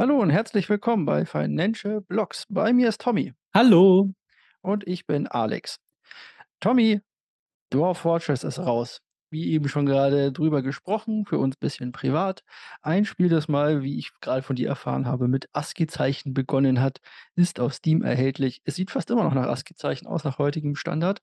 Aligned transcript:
Hallo 0.00 0.18
und 0.18 0.30
herzlich 0.30 0.66
willkommen 0.70 1.04
bei 1.04 1.26
Financial 1.26 2.00
Blocks. 2.00 2.46
Bei 2.48 2.72
mir 2.72 2.88
ist 2.88 3.02
Tommy 3.02 3.34
Hallo. 3.52 4.14
und 4.62 4.88
ich 4.88 5.06
bin 5.06 5.26
Alex. 5.26 5.76
Tommy, 6.58 7.02
Dwarf 7.70 7.98
Fortress 7.98 8.42
ist 8.42 8.60
raus. 8.60 9.02
Wie 9.28 9.50
eben 9.50 9.68
schon 9.68 9.84
gerade 9.84 10.32
drüber 10.32 10.62
gesprochen, 10.62 11.26
für 11.26 11.38
uns 11.38 11.56
ein 11.56 11.60
bisschen 11.60 11.92
privat. 11.92 12.44
Ein 12.80 13.04
Spiel, 13.04 13.28
das 13.28 13.46
mal, 13.46 13.82
wie 13.82 13.98
ich 13.98 14.10
gerade 14.22 14.40
von 14.40 14.56
dir 14.56 14.68
erfahren 14.68 15.04
habe, 15.04 15.28
mit 15.28 15.50
ASCII-Zeichen 15.52 16.32
begonnen 16.32 16.80
hat, 16.80 17.02
ist 17.34 17.60
auf 17.60 17.74
Steam 17.74 18.00
erhältlich. 18.00 18.62
Es 18.64 18.76
sieht 18.76 18.90
fast 18.90 19.10
immer 19.10 19.24
noch 19.24 19.34
nach 19.34 19.48
ASCII-Zeichen 19.48 20.06
aus, 20.06 20.24
nach 20.24 20.38
heutigem 20.38 20.76
Standard, 20.76 21.20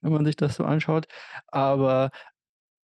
wenn 0.00 0.12
man 0.12 0.24
sich 0.24 0.34
das 0.34 0.56
so 0.56 0.64
anschaut. 0.64 1.06
Aber 1.46 2.10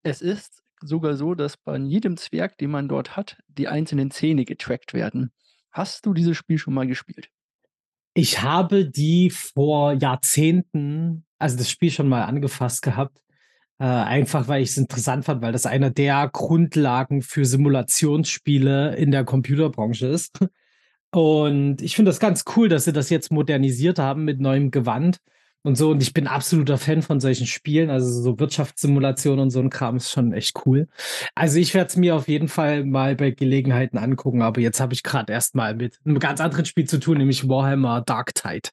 es 0.04 0.22
ist 0.22 0.62
sogar 0.82 1.16
so, 1.16 1.36
dass 1.36 1.58
bei 1.58 1.78
jedem 1.78 2.18
Zwerg, 2.18 2.58
den 2.58 2.72
man 2.72 2.88
dort 2.88 3.16
hat, 3.16 3.38
die 3.48 3.68
einzelnen 3.68 4.12
Zähne 4.12 4.46
getrackt 4.46 4.94
werden. 4.94 5.32
Hast 5.72 6.06
du 6.06 6.14
dieses 6.14 6.38
Spiel 6.38 6.58
schon 6.58 6.74
mal 6.74 6.88
gespielt? 6.88 7.30
Ich 8.14 8.42
habe 8.42 8.90
die 8.90 9.30
vor 9.30 9.94
Jahrzehnten, 9.94 11.26
also 11.40 11.58
das 11.58 11.70
Spiel 11.70 11.92
schon 11.92 12.10
mal 12.10 12.24
angefasst 12.24 12.82
gehabt. 12.82 13.18
Äh, 13.80 13.86
einfach 13.86 14.48
weil 14.48 14.62
ich 14.62 14.70
es 14.70 14.78
interessant 14.78 15.26
fand, 15.26 15.42
weil 15.42 15.54
das 15.54 15.66
einer 15.66 15.90
der 15.90 16.30
Grundlagen 16.32 17.22
für 17.22 17.46
Simulationsspiele 17.46 18.96
in 18.96 19.12
der 19.12 19.24
Computerbranche 19.24 20.08
ist. 20.08 20.38
Und 21.12 21.82
ich 21.82 21.96
finde 21.96 22.10
das 22.10 22.20
ganz 22.20 22.44
cool, 22.56 22.70
dass 22.70 22.86
sie 22.86 22.94
das 22.94 23.10
jetzt 23.10 23.32
modernisiert 23.32 24.00
haben 24.00 24.24
mit 24.24 24.40
neuem 24.40 24.72
Gewand 24.72 25.18
und 25.64 25.76
so. 25.78 25.92
Und 25.92 26.02
ich 26.02 26.14
bin 26.14 26.28
absoluter 26.28 26.78
Fan 26.78 27.02
von 27.02 27.20
solchen 27.20 27.46
Spielen. 27.46 27.90
Also 27.90 28.22
so 28.22 28.40
Wirtschaftssimulationen 28.40 29.40
und 29.40 29.50
so 29.52 29.60
ein 29.60 29.70
Kram 29.70 29.98
ist 29.98 30.12
schon 30.12 30.34
echt 30.34 30.66
cool. 30.66 30.88
Also 31.36 31.60
ich 31.60 31.74
werde 31.74 31.90
es 31.90 31.98
mir 31.98 32.16
auf 32.16 32.28
jeden 32.28 32.48
Fall 32.48 32.84
mal 32.84 33.16
bei 33.16 33.32
Gelegenheiten 33.32 33.98
angucken. 33.98 34.42
Aber 34.42 34.62
jetzt 34.62 34.80
habe 34.80 34.94
ich 34.94 35.04
gerade 35.04 35.32
erst 35.34 35.56
mal 35.56 35.76
mit 35.76 36.00
einem 36.06 36.20
ganz 36.20 36.42
anderen 36.42 36.66
Spiel 36.66 36.86
zu 36.86 37.00
tun, 37.00 37.18
nämlich 37.18 37.48
Warhammer 37.48 38.02
Dark 38.02 38.34
Tide. 38.36 38.70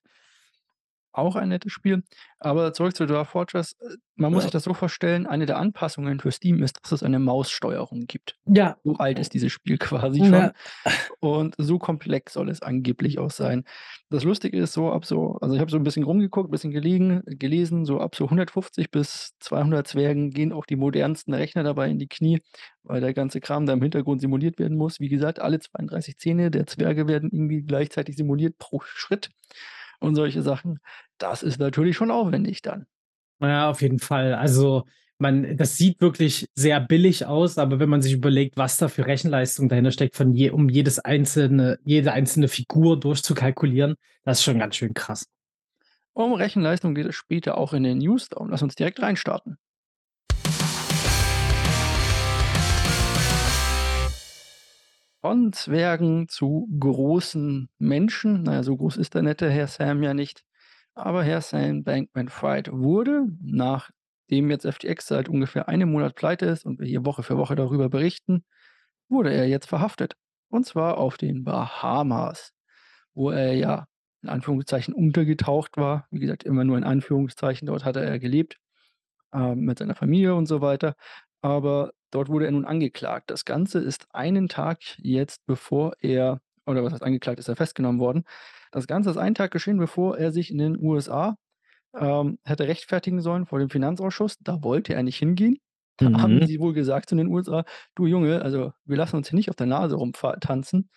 Auch 1.19 1.37
ein 1.37 1.49
nettes 1.51 1.73
Spiel. 1.73 2.03
Aber 2.41 2.73
zurück 2.73 2.95
zu 2.97 3.07
Dwarf 3.07 3.31
Fortress. 3.31 3.73
Äh, 3.81 3.97
man 4.17 4.33
muss 4.33 4.43
Ja. 4.43 4.47
sich 4.47 4.53
das 4.53 4.65
so 4.65 4.75
vorstellen, 4.75 5.27
eine 5.27 5.47
der 5.47 5.59
Anpassungen 5.59 6.19
für 6.21 6.31
Steam 6.33 6.63
ist, 6.63 6.79
dass 6.83 6.93
es 6.93 7.03
eine 7.03 7.19
Maussteuerung 7.19 8.07
gibt. 8.07 8.37
Ja. 8.47 8.77
So 8.85 8.97
alt 8.97 9.19
ist 9.19 9.35
dieses 9.35 9.53
Spiel 9.53 9.79
quasi 9.79 10.21
schon. 10.21 10.31
Na, 10.31 10.53
Und 11.21 11.55
so 11.59 11.79
komplex 11.79 12.33
soll 12.35 12.49
es 12.49 12.63
angeblich 12.63 13.19
auch 13.19 13.31
sein. 13.31 13.65
Das 14.11 14.25
Lustige 14.25 14.59
ist 14.59 14.73
so 14.73 14.91
ab 14.91 15.05
so, 15.05 15.37
also 15.41 15.55
ich 15.55 15.61
habe 15.61 15.71
so 15.71 15.77
ein 15.77 15.83
bisschen 15.83 16.05
rumgeguckt, 16.05 16.49
ein 16.49 16.53
bisschen 16.53 16.71
gelegen, 16.71 17.23
gelesen, 17.27 17.85
so 17.85 18.01
ab 18.01 18.15
so 18.15 18.25
150 18.25 18.91
bis 18.91 19.35
200 19.41 19.87
Zwergen 19.87 20.31
gehen 20.31 20.53
auch 20.53 20.65
die 20.67 20.77
modernsten 20.77 21.35
Rechner 21.35 21.63
dabei 21.63 21.89
in 21.91 21.99
die 21.99 22.09
Knie, 22.09 22.41
weil 22.83 23.01
der 23.01 23.13
ganze 23.15 23.41
Kram 23.41 23.67
da 23.67 23.73
im 23.73 23.83
Hintergrund 23.83 24.21
simuliert 24.21 24.59
werden 24.59 24.77
muss. 24.79 24.99
Wie 25.01 25.09
gesagt, 25.09 25.41
alle 25.41 25.59
32 25.61 26.17
Zähne 26.19 26.51
der 26.51 26.67
Zwerge 26.67 27.07
werden 27.09 27.31
irgendwie 27.33 27.63
gleichzeitig 27.63 28.17
simuliert 28.17 28.57
pro 28.59 28.81
Schritt 28.85 29.31
und 30.01 30.15
solche 30.15 30.43
Sachen. 30.43 30.79
Das 31.19 31.43
ist 31.43 31.59
natürlich 31.59 31.97
schon 31.97 32.11
aufwendig 32.11 32.63
dann. 32.63 32.87
Ja, 33.41 33.69
auf 33.71 33.83
jeden 33.83 33.99
Fall. 33.99 34.35
Also, 34.35 34.85
man, 35.19 35.57
das 35.57 35.77
sieht 35.77 36.01
wirklich 36.01 36.49
sehr 36.55 36.81
billig 36.81 37.27
aus, 37.27 37.59
aber 37.59 37.81
wenn 37.81 37.89
man 37.89 38.03
sich 38.03 38.13
überlegt, 38.13 38.57
was 38.57 38.77
da 38.77 38.89
für 38.89 39.07
Rechenleistung 39.07 39.69
dahinter 39.69 39.91
steckt, 39.91 40.17
von 40.17 40.33
je, 40.33 40.51
um 40.51 40.69
jedes 40.69 41.01
einzelne, 41.01 41.79
jede 41.85 42.13
einzelne 42.13 42.47
Figur 42.49 42.99
durchzukalkulieren, 42.99 43.97
das 44.25 44.39
ist 44.39 44.45
schon 44.45 44.59
ganz 44.59 44.77
schön 44.77 44.95
krass. 44.95 45.27
Um 46.13 46.33
Rechenleistung 46.35 46.95
geht 46.95 47.07
es 47.07 47.15
später 47.15 47.59
auch 47.59 47.73
in 47.73 47.83
den 47.83 47.99
News. 47.99 48.29
Darum 48.29 48.51
lass 48.51 48.63
uns 48.63 48.75
direkt 48.75 49.01
reinstarten. 49.03 49.59
Von 55.21 55.53
Zwergen 55.53 56.29
zu 56.29 56.69
großen 56.79 57.69
Menschen. 57.79 58.45
Naja, 58.45 58.63
so 58.63 58.77
groß 58.77 58.97
ist 58.97 59.15
der 59.15 59.23
nette 59.23 59.51
Herr 59.51 59.67
Sam 59.67 60.03
ja 60.03 60.15
nicht. 60.15 60.45
Aber 60.99 61.23
Herr 61.23 61.41
Sam 61.41 61.85
Bankman-Fried 61.85 62.73
wurde, 62.73 63.29
nachdem 63.41 64.51
jetzt 64.51 64.67
FTX 64.67 65.07
seit 65.07 65.29
ungefähr 65.29 65.69
einem 65.69 65.93
Monat 65.93 66.17
pleite 66.17 66.47
ist 66.47 66.67
und 66.67 66.81
wir 66.81 66.89
hier 66.89 67.05
Woche 67.05 67.23
für 67.23 67.37
Woche 67.37 67.55
darüber 67.55 67.89
berichten, 67.89 68.45
wurde 69.09 69.33
er 69.33 69.47
jetzt 69.47 69.67
verhaftet. 69.67 70.15
Und 70.49 70.67
zwar 70.67 70.99
auf 70.99 71.17
den 71.17 71.45
Bahamas, 71.45 72.53
wo 73.15 73.31
er 73.31 73.55
ja 73.55 73.87
in 74.23 74.29
Anführungszeichen 74.29 74.93
untergetaucht 74.93 75.77
war. 75.77 76.09
Wie 76.11 76.19
gesagt, 76.19 76.43
immer 76.43 76.65
nur 76.65 76.77
in 76.77 76.83
Anführungszeichen. 76.83 77.67
Dort 77.67 77.85
hatte 77.85 78.01
er 78.01 78.19
gelebt 78.19 78.57
äh, 79.33 79.55
mit 79.55 79.79
seiner 79.79 79.95
Familie 79.95 80.35
und 80.35 80.47
so 80.47 80.61
weiter. 80.61 80.97
Aber 81.43 81.93
dort 82.11 82.29
wurde 82.29 82.47
er 82.47 82.51
nun 82.51 82.65
angeklagt. 82.65 83.31
Das 83.31 83.45
Ganze 83.45 83.79
ist 83.79 84.09
einen 84.13 84.49
Tag 84.49 84.81
jetzt, 84.99 85.47
bevor 85.47 85.93
er, 86.01 86.41
oder 86.69 86.85
was 86.85 86.93
heißt 86.93 87.03
angeklagt, 87.05 87.39
ist 87.41 87.49
er 87.49 87.57
festgenommen 87.57 88.01
worden. 88.01 88.25
Das 88.73 88.87
Ganze 88.87 89.11
ist 89.11 89.17
einen 89.19 89.35
Tag 89.35 89.51
geschehen, 89.53 89.79
bevor 89.79 90.19
er 90.19 90.33
sich 90.33 90.51
in 90.51 90.59
den 90.59 90.79
USA 90.83 91.37
ähm, 91.99 92.39
hätte 92.45 92.69
rechtfertigen 92.69 93.21
sollen 93.23 93.47
vor 93.47 93.59
dem 93.59 93.71
Finanzausschuss. 93.71 94.39
Da 94.41 94.63
wollte 94.63 94.95
er 94.95 95.03
nicht 95.03 95.19
hingehen. 95.19 95.59
Da 95.99 96.11
haben 96.23 96.41
Mhm. 96.41 96.47
sie 96.47 96.61
wohl 96.61 96.75
gesagt 96.75 97.09
zu 97.09 97.17
den 97.17 97.29
USA, 97.29 97.65
du 97.97 98.07
Junge, 98.07 98.43
also 98.43 98.73
wir 98.85 98.97
lassen 98.97 99.17
uns 99.17 99.29
hier 99.31 99.37
nicht 99.37 99.51
auf 99.51 99.57
der 99.57 99.67
Nase 99.67 99.97
rumtanzen. 99.97 100.91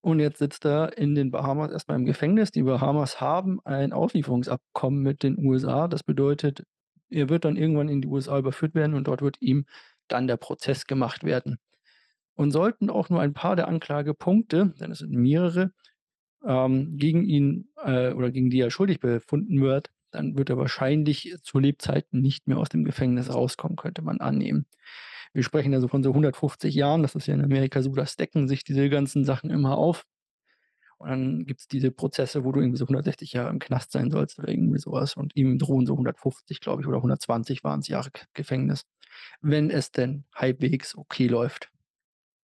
Und 0.00 0.20
jetzt 0.20 0.38
sitzt 0.38 0.64
er 0.64 0.96
in 0.96 1.14
den 1.14 1.30
Bahamas 1.30 1.72
erstmal 1.72 1.98
im 1.98 2.04
Gefängnis. 2.06 2.50
Die 2.52 2.62
Bahamas 2.62 3.20
haben 3.20 3.60
ein 3.64 3.92
Auslieferungsabkommen 3.92 5.02
mit 5.02 5.22
den 5.22 5.38
USA. 5.44 5.88
Das 5.88 6.04
bedeutet, 6.04 6.62
er 7.10 7.28
wird 7.28 7.44
dann 7.44 7.56
irgendwann 7.56 7.88
in 7.88 8.00
die 8.02 8.08
USA 8.08 8.38
überführt 8.38 8.74
werden 8.74 8.94
und 8.94 9.08
dort 9.08 9.22
wird 9.22 9.36
ihm 9.40 9.66
dann 10.08 10.26
der 10.28 10.36
Prozess 10.36 10.86
gemacht 10.86 11.24
werden. 11.24 11.58
Und 12.38 12.52
sollten 12.52 12.88
auch 12.88 13.10
nur 13.10 13.20
ein 13.20 13.34
paar 13.34 13.56
der 13.56 13.66
Anklagepunkte, 13.66 14.72
denn 14.78 14.92
es 14.92 15.00
sind 15.00 15.10
mehrere, 15.10 15.72
ähm, 16.44 16.96
gegen 16.96 17.24
ihn 17.24 17.68
äh, 17.84 18.12
oder 18.12 18.30
gegen 18.30 18.48
die 18.48 18.60
er 18.60 18.70
schuldig 18.70 19.00
befunden 19.00 19.60
wird, 19.60 19.90
dann 20.12 20.38
wird 20.38 20.48
er 20.48 20.56
wahrscheinlich 20.56 21.34
zu 21.42 21.58
Lebzeiten 21.58 22.20
nicht 22.20 22.46
mehr 22.46 22.58
aus 22.58 22.68
dem 22.68 22.84
Gefängnis 22.84 23.34
rauskommen, 23.34 23.76
könnte 23.76 24.02
man 24.02 24.20
annehmen. 24.20 24.66
Wir 25.32 25.42
sprechen 25.42 25.74
also 25.74 25.88
von 25.88 26.04
so 26.04 26.10
150 26.10 26.76
Jahren, 26.76 27.02
das 27.02 27.16
ist 27.16 27.26
ja 27.26 27.34
in 27.34 27.42
Amerika 27.42 27.82
so, 27.82 27.92
das 27.92 28.14
decken 28.14 28.46
sich 28.46 28.62
diese 28.62 28.88
ganzen 28.88 29.24
Sachen 29.24 29.50
immer 29.50 29.76
auf. 29.76 30.04
Und 30.98 31.10
dann 31.10 31.44
gibt 31.44 31.62
es 31.62 31.66
diese 31.66 31.90
Prozesse, 31.90 32.44
wo 32.44 32.52
du 32.52 32.60
irgendwie 32.60 32.78
so 32.78 32.84
160 32.84 33.32
Jahre 33.32 33.50
im 33.50 33.58
Knast 33.58 33.90
sein 33.90 34.12
sollst 34.12 34.38
oder 34.38 34.48
irgendwie 34.48 34.78
sowas. 34.78 35.16
Und 35.16 35.34
ihm 35.34 35.58
drohen 35.58 35.86
so 35.86 35.94
150, 35.94 36.60
glaube 36.60 36.82
ich, 36.82 36.86
oder 36.86 36.98
120 36.98 37.64
waren 37.64 37.80
es 37.80 37.88
Jahre 37.88 38.10
Gefängnis. 38.32 38.86
Wenn 39.40 39.70
es 39.70 39.90
denn 39.90 40.24
halbwegs 40.32 40.96
okay 40.96 41.26
läuft. 41.26 41.72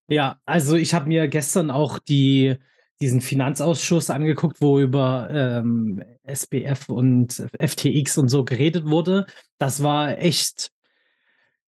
Ja, 0.08 0.41
also 0.46 0.74
ich 0.76 0.94
habe 0.94 1.06
mir 1.06 1.28
gestern 1.28 1.70
auch 1.70 1.98
die, 1.98 2.56
diesen 3.00 3.20
Finanzausschuss 3.20 4.08
angeguckt, 4.08 4.60
wo 4.60 4.80
über 4.80 5.28
ähm, 5.30 6.02
SBF 6.24 6.88
und 6.88 7.46
FTX 7.58 8.16
und 8.16 8.28
so 8.28 8.44
geredet 8.44 8.86
wurde. 8.86 9.26
Das 9.58 9.82
war 9.82 10.18
echt 10.18 10.70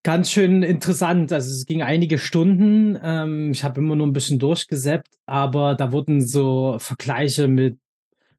ganz 0.03 0.31
schön 0.31 0.63
interessant. 0.63 1.33
Also 1.33 1.51
es 1.51 1.67
ging 1.67 1.83
einige 1.83 2.19
Stunden. 2.19 2.99
Ähm, 3.03 3.51
ich 3.53 3.63
habe 3.63 3.81
immer 3.81 3.95
nur 3.95 4.07
ein 4.07 4.15
bisschen 4.15 4.39
durchgesäppt, 4.39 5.11
aber 5.27 5.75
da 5.75 5.93
wurden 5.93 6.27
so 6.27 6.79
Vergleiche 6.79 7.47
mit 7.47 7.79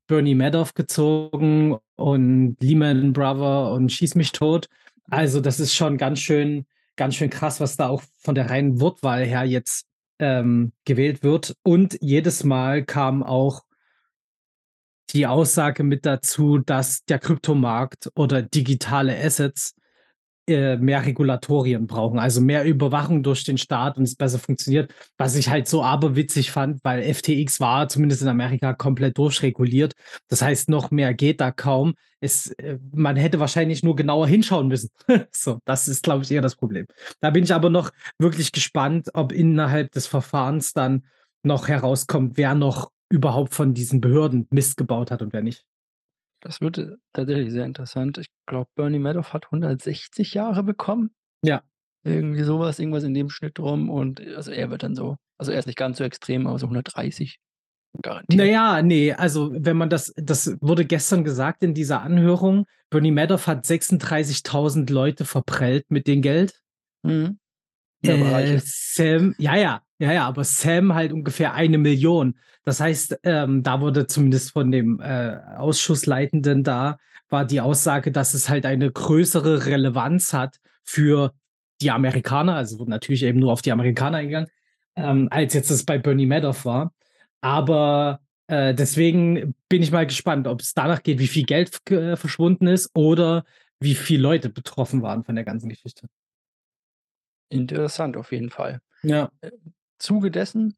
Bernie 0.07 0.35
Madoff 0.35 0.73
gezogen 0.73 1.78
und 1.95 2.57
Lehman 2.59 3.13
Brother 3.13 3.72
und 3.72 3.91
Schieß 3.91 4.16
mich 4.16 4.31
tot. 4.31 4.67
Also 5.09 5.41
das 5.41 5.59
ist 5.59 5.75
schon 5.75 5.97
ganz 5.97 6.19
schön, 6.19 6.66
ganz 6.95 7.16
schön 7.16 7.29
krass, 7.29 7.59
was 7.59 7.78
da 7.78 7.88
auch 7.88 8.01
von 8.17 8.35
der 8.35 8.50
reinen 8.50 8.81
Wortwahl 8.81 9.25
her 9.25 9.44
jetzt 9.44 9.85
ähm, 10.22 10.72
gewählt 10.86 11.24
wird. 11.24 11.56
Und 11.64 11.98
jedes 12.00 12.44
Mal 12.44 12.86
kam 12.86 13.24
auch 13.24 13.64
die 15.09 15.28
Aussage 15.28 15.84
mit 15.84 16.06
dazu, 16.06 16.59
dass 16.59 17.04
der 17.04 17.20
Kryptomarkt 17.20 18.09
oder 18.16 18.42
digitale 18.42 19.18
Assets 19.18 19.76
äh, 20.47 20.78
mehr 20.78 21.06
Regulatorien 21.06 21.88
brauchen, 21.88 22.19
also 22.19 22.41
mehr 22.41 22.63
Überwachung 22.66 23.24
durch 23.24 23.44
den 23.44 23.57
Staat 23.57 23.97
und 23.97 24.03
es 24.03 24.16
besser 24.16 24.40
funktioniert. 24.40 24.94
Was 25.18 25.35
ich 25.35 25.50
halt 25.50 25.68
so 25.68 25.84
aberwitzig 25.84 26.52
fand, 26.52 26.79
weil 26.84 27.13
FTX 27.13 27.59
war 27.59 27.88
zumindest 27.90 28.22
in 28.22 28.28
Amerika 28.28 28.73
komplett 28.73 29.17
durchreguliert. 29.17 29.93
Das 30.29 30.41
heißt, 30.41 30.70
noch 30.70 30.91
mehr 30.91 31.14
geht 31.14 31.41
da 31.41 31.52
kaum. 31.52 31.93
Es, 32.20 32.47
äh, 32.53 32.79
man 32.91 33.16
hätte 33.16 33.40
wahrscheinlich 33.40 33.84
nur 33.84 33.96
genauer 33.96 34.28
hinschauen 34.28 34.67
müssen. 34.67 34.90
so, 35.32 35.59
das 35.66 35.88
ist, 35.88 36.03
glaube 36.03 36.23
ich, 36.23 36.32
eher 36.32 36.41
das 36.41 36.55
Problem. 36.55 36.85
Da 37.20 37.29
bin 37.29 37.43
ich 37.43 37.53
aber 37.53 37.70
noch 37.70 37.91
wirklich 38.17 38.52
gespannt, 38.52 39.09
ob 39.14 39.32
innerhalb 39.32 39.91
des 39.91 40.08
Verfahrens 40.08 40.73
dann 40.73 41.03
noch 41.43 41.67
herauskommt, 41.67 42.38
wer 42.38 42.55
noch 42.55 42.91
überhaupt 43.09 43.53
von 43.53 43.73
diesen 43.73 44.02
Behörden 44.02 44.47
Mist 44.52 44.78
gebaut 44.78 45.11
hat 45.11 45.22
und 45.22 45.34
wer 45.34 45.41
nicht. 45.41 45.66
Das 46.41 46.59
wird 46.59 46.78
äh, 46.78 46.96
tatsächlich 47.14 47.52
sehr 47.52 47.66
interessant. 47.66 48.17
Ich 48.17 48.28
glaube, 48.46 48.70
Bernie 48.76 48.99
Madoff 48.99 49.34
hat 49.34 49.46
160 49.46 50.34
Jahre 50.34 50.64
bekommen. 50.64 51.11
Ja. 51.43 51.64
Irgendwie 52.03 52.43
sowas, 52.43 52.79
irgendwas 52.79 53.03
in 53.03 53.14
dem 53.14 53.29
Schnitt 53.29 53.59
rum. 53.59 53.90
Und 53.90 54.22
also 54.35 54.52
er 54.52 54.70
wird 54.72 54.84
dann 54.84 54.96
so, 54.96 55.17
also 55.38 55.52
er 55.52 55.59
ist 55.59 55.67
nicht 55.67 55.78
ganz 55.78 55.99
so 55.99 56.03
extrem, 56.03 56.47
aber 56.47 56.59
so 56.59 56.66
130. 56.66 57.40
Garantiert. 58.02 58.38
Naja, 58.38 58.82
nee, 58.82 59.11
also 59.11 59.52
wenn 59.53 59.76
man 59.76 59.90
das, 59.90 60.14
das 60.16 60.58
wurde 60.61 60.85
gestern 60.85 61.26
gesagt 61.26 61.61
in 61.61 61.73
dieser 61.73 62.02
Anhörung, 62.02 62.66
Bernie 62.90 63.11
Madoff 63.11 63.47
hat 63.47 63.66
36.000 63.66 64.91
Leute 64.91 65.26
verprellt 65.26 65.91
mit 65.91 66.08
dem 66.08 66.22
Geld. 66.22 66.61
Mhm. 67.03 67.38
Äh. 68.03 68.59
Sam, 68.64 69.35
ja, 69.38 69.58
ja, 69.58 69.82
Ja, 70.02 70.12
ja, 70.12 70.28
aber 70.28 70.44
Sam 70.44 70.96
halt 70.96 71.14
ungefähr 71.14 71.53
eine 71.53 71.78
Million. 71.78 72.34
Das 72.64 72.80
heißt, 72.80 73.20
ähm, 73.22 73.62
da 73.62 73.82
wurde 73.82 74.08
zumindest 74.08 74.52
von 74.52 74.72
dem 74.72 75.00
äh, 75.00 75.38
Ausschussleitenden 75.58 76.64
da, 76.64 76.98
war 77.30 77.46
die 77.46 77.62
Aussage, 77.62 78.12
dass 78.12 78.34
es 78.34 78.50
halt 78.50 78.66
eine 78.66 78.92
größere 78.92 79.68
Relevanz 79.68 80.34
hat 80.34 80.59
für 80.84 81.36
die 81.82 81.92
Amerikaner, 81.92 82.56
also 82.56 82.80
wurde 82.80 82.90
natürlich 82.90 83.22
eben 83.22 83.38
nur 83.38 83.52
auf 83.52 83.62
die 83.62 83.72
Amerikaner 83.72 84.18
eingegangen, 84.18 84.50
ähm, 84.96 85.28
als 85.30 85.53
jetzt 85.53 85.70
das 85.70 85.84
bei 85.84 86.00
Bernie 86.00 86.26
Madoff 86.26 86.66
war. 86.66 86.94
Aber 87.42 88.22
äh, 88.48 88.74
deswegen 88.74 89.53
bin 89.70 89.84
ich 89.84 89.92
mal 89.92 90.08
gespannt, 90.08 90.48
ob 90.48 90.62
es 90.62 90.74
danach 90.74 91.03
geht, 91.03 91.20
wie 91.20 91.28
viel 91.28 91.46
Geld 91.46 91.78
äh, 91.92 92.16
verschwunden 92.16 92.66
ist 92.66 92.90
oder 92.96 93.46
wie 93.80 93.94
viele 93.94 94.24
Leute 94.24 94.50
betroffen 94.50 95.03
waren 95.03 95.24
von 95.24 95.36
der 95.36 95.46
ganzen 95.46 95.70
Geschichte. 95.70 96.08
Interessant 97.50 98.18
auf 98.18 98.32
jeden 98.32 98.50
Fall. 98.50 98.82
Ja. 99.03 99.30
Zuge 100.02 100.32
dessen 100.32 100.76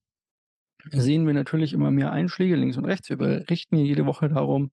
sehen 0.91 1.25
wir 1.27 1.33
natürlich 1.33 1.73
immer 1.73 1.91
mehr 1.91 2.11
Einschläge 2.11 2.55
links 2.55 2.77
und 2.77 2.85
rechts. 2.85 3.09
Wir 3.09 3.17
berichten 3.17 3.77
hier 3.77 3.85
jede 3.85 4.05
Woche 4.05 4.29
darum. 4.29 4.71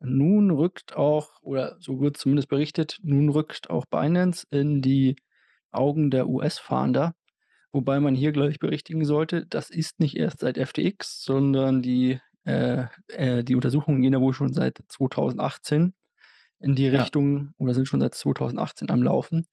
Nun 0.00 0.50
rückt 0.50 0.96
auch, 0.96 1.40
oder 1.42 1.76
so 1.80 2.00
wird 2.00 2.16
zumindest 2.16 2.48
berichtet, 2.48 2.98
nun 3.02 3.28
rückt 3.28 3.70
auch 3.70 3.86
Binance 3.86 4.46
in 4.50 4.82
die 4.82 5.16
Augen 5.70 6.10
der 6.10 6.28
US-Fahnder. 6.28 7.14
Wobei 7.72 8.00
man 8.00 8.14
hier 8.14 8.32
gleich 8.32 8.58
berichtigen 8.58 9.04
sollte, 9.04 9.46
das 9.46 9.70
ist 9.70 10.00
nicht 10.00 10.16
erst 10.16 10.40
seit 10.40 10.58
FTX, 10.58 11.22
sondern 11.24 11.82
die, 11.82 12.20
äh, 12.44 12.86
äh, 13.08 13.44
die 13.44 13.54
Untersuchungen 13.56 14.02
gehen 14.02 14.12
ja 14.12 14.20
wohl 14.20 14.34
schon 14.34 14.52
seit 14.52 14.80
2018 14.88 15.94
in 16.60 16.74
die 16.76 16.88
Ja. 16.90 16.92
Richtung 16.98 17.54
oder 17.58 17.74
sind 17.74 17.88
schon 17.88 18.00
seit 18.00 18.14
2018 18.14 18.90
am 18.90 19.02
Laufen. 19.02 19.46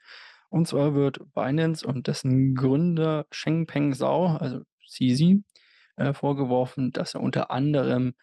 Und 0.49 0.67
zwar 0.67 0.95
wird 0.95 1.19
Binance 1.33 1.85
und 1.85 2.07
dessen 2.07 2.55
Gründer 2.55 3.25
Chengpeng 3.31 3.93
Zhao, 3.93 4.37
also 4.37 4.61
CZ, 4.87 5.43
äh, 5.97 6.13
vorgeworfen, 6.13 6.91
dass 6.91 7.13
er 7.13 7.21
unter 7.21 7.51
anderem 7.51 8.13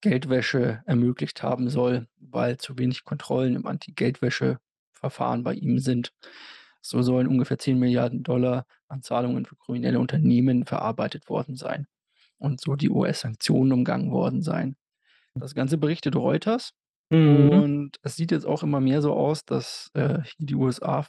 Geldwäsche 0.00 0.82
ermöglicht 0.86 1.42
haben 1.42 1.68
soll, 1.68 2.06
weil 2.18 2.58
zu 2.58 2.78
wenig 2.78 3.04
Kontrollen 3.04 3.56
im 3.56 3.66
Anti-Geldwäsche-Verfahren 3.66 5.42
bei 5.42 5.54
ihm 5.54 5.78
sind. 5.78 6.12
So 6.82 7.02
sollen 7.02 7.26
ungefähr 7.26 7.58
10 7.58 7.78
Milliarden 7.78 8.22
Dollar 8.22 8.66
an 8.88 9.02
Zahlungen 9.02 9.44
für 9.46 9.56
kriminelle 9.56 9.98
Unternehmen 9.98 10.64
verarbeitet 10.64 11.28
worden 11.28 11.56
sein 11.56 11.86
und 12.38 12.60
so 12.60 12.76
die 12.76 12.90
US-Sanktionen 12.90 13.72
umgangen 13.72 14.12
worden 14.12 14.42
sein. 14.42 14.76
Das 15.34 15.54
Ganze 15.54 15.78
berichtet 15.78 16.14
Reuters 16.16 16.72
Mhm. 17.08 17.50
und 17.50 17.90
es 18.02 18.16
sieht 18.16 18.32
jetzt 18.32 18.46
auch 18.46 18.64
immer 18.64 18.80
mehr 18.80 19.00
so 19.00 19.12
aus, 19.14 19.44
dass 19.44 19.90
äh, 19.94 20.22
hier 20.24 20.46
die 20.46 20.54
USA 20.56 21.06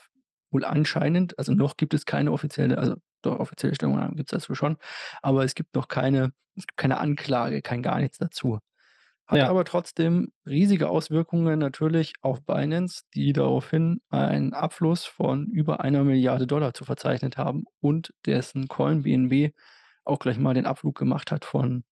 wohl 0.51 0.65
anscheinend, 0.65 1.37
also 1.39 1.53
noch 1.53 1.77
gibt 1.77 1.93
es 1.93 2.05
keine 2.05 2.31
offizielle, 2.31 2.77
also 2.77 2.95
doch 3.21 3.39
offizielle 3.39 3.75
Stellungnahme 3.75 4.15
gibt 4.15 4.31
es 4.31 4.39
dazu 4.39 4.55
schon, 4.55 4.77
aber 5.21 5.43
es 5.43 5.55
gibt 5.55 5.75
noch 5.75 5.87
keine, 5.87 6.33
es 6.55 6.67
gibt 6.67 6.77
keine 6.77 6.99
Anklage, 6.99 7.61
kein 7.61 7.83
gar 7.83 7.99
nichts 7.99 8.17
dazu. 8.17 8.59
Hat 9.27 9.39
Ja. 9.39 9.49
aber 9.49 9.65
trotzdem 9.65 10.31
riesige 10.45 10.89
Auswirkungen 10.89 11.59
natürlich 11.59 12.13
auf 12.21 12.41
Binance, 12.45 13.03
die 13.13 13.33
daraufhin 13.33 13.99
einen 14.09 14.53
Abfluss 14.53 15.05
von 15.05 15.47
über 15.47 15.81
einer 15.81 16.03
Milliarde 16.05 16.47
Dollar 16.47 16.73
zu 16.73 16.85
verzeichnet 16.85 17.37
haben 17.37 17.65
und 17.81 18.13
dessen 18.25 18.69
Coin 18.69 19.03
BNB 19.03 19.53
auch 20.05 20.19
gleich 20.19 20.37
mal 20.37 20.53
den 20.53 20.65
Abflug 20.65 20.97
gemacht 20.97 21.31
hat 21.31 21.43
von 21.43 21.83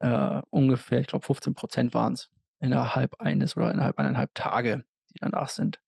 äh, 0.00 0.42
ungefähr, 0.50 1.00
ich 1.00 1.06
glaube 1.06 1.26
15 1.26 1.54
Prozent 1.54 1.94
waren 1.94 2.14
es, 2.14 2.30
innerhalb 2.60 3.20
eines 3.20 3.56
oder 3.56 3.72
innerhalb 3.72 3.98
eineinhalb 3.98 4.34
Tage, 4.34 4.84
die 5.14 5.18
danach 5.20 5.48
sind. 5.48 5.80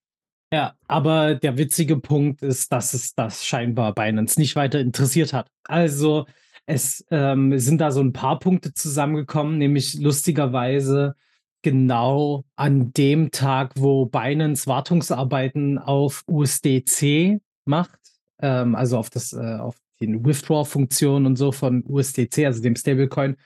Ja, 0.53 0.75
aber 0.87 1.35
der 1.35 1.57
witzige 1.57 1.99
Punkt 1.99 2.43
ist, 2.43 2.71
dass 2.73 2.93
es 2.93 3.15
das 3.15 3.47
scheinbar 3.47 3.95
Binance 3.95 4.39
nicht 4.39 4.55
weiter 4.55 4.81
interessiert 4.81 5.33
hat. 5.33 5.51
Also 5.65 6.27
es 6.67 7.07
ähm, 7.11 7.59
sind 7.59 7.81
da 7.81 7.91
so 7.91 8.01
ein 8.03 8.13
paar 8.13 8.39
Punkte 8.39 8.75
zusammengekommen, 8.75 9.57
nämlich 9.57 9.95
lustigerweise 9.95 11.17
genau 11.63 12.45
an 12.55 12.93
dem 12.93 13.31
Tag, 13.31 13.73
wo 13.77 14.05
Binance 14.05 14.67
Wartungsarbeiten 14.67 15.79
auf 15.79 16.23
USDC 16.27 17.41
macht, 17.65 17.99
ähm, 18.43 18.75
also 18.75 18.99
auf 18.99 19.09
das, 19.09 19.33
äh, 19.33 19.57
auf 19.57 19.77
die 20.03 20.23
Withdraw-Funktion 20.23 21.25
und 21.25 21.37
so 21.37 21.53
von 21.53 21.83
USDC, 21.89 22.45
also 22.45 22.61
dem 22.61 22.77
Stablecoin. 22.77 23.37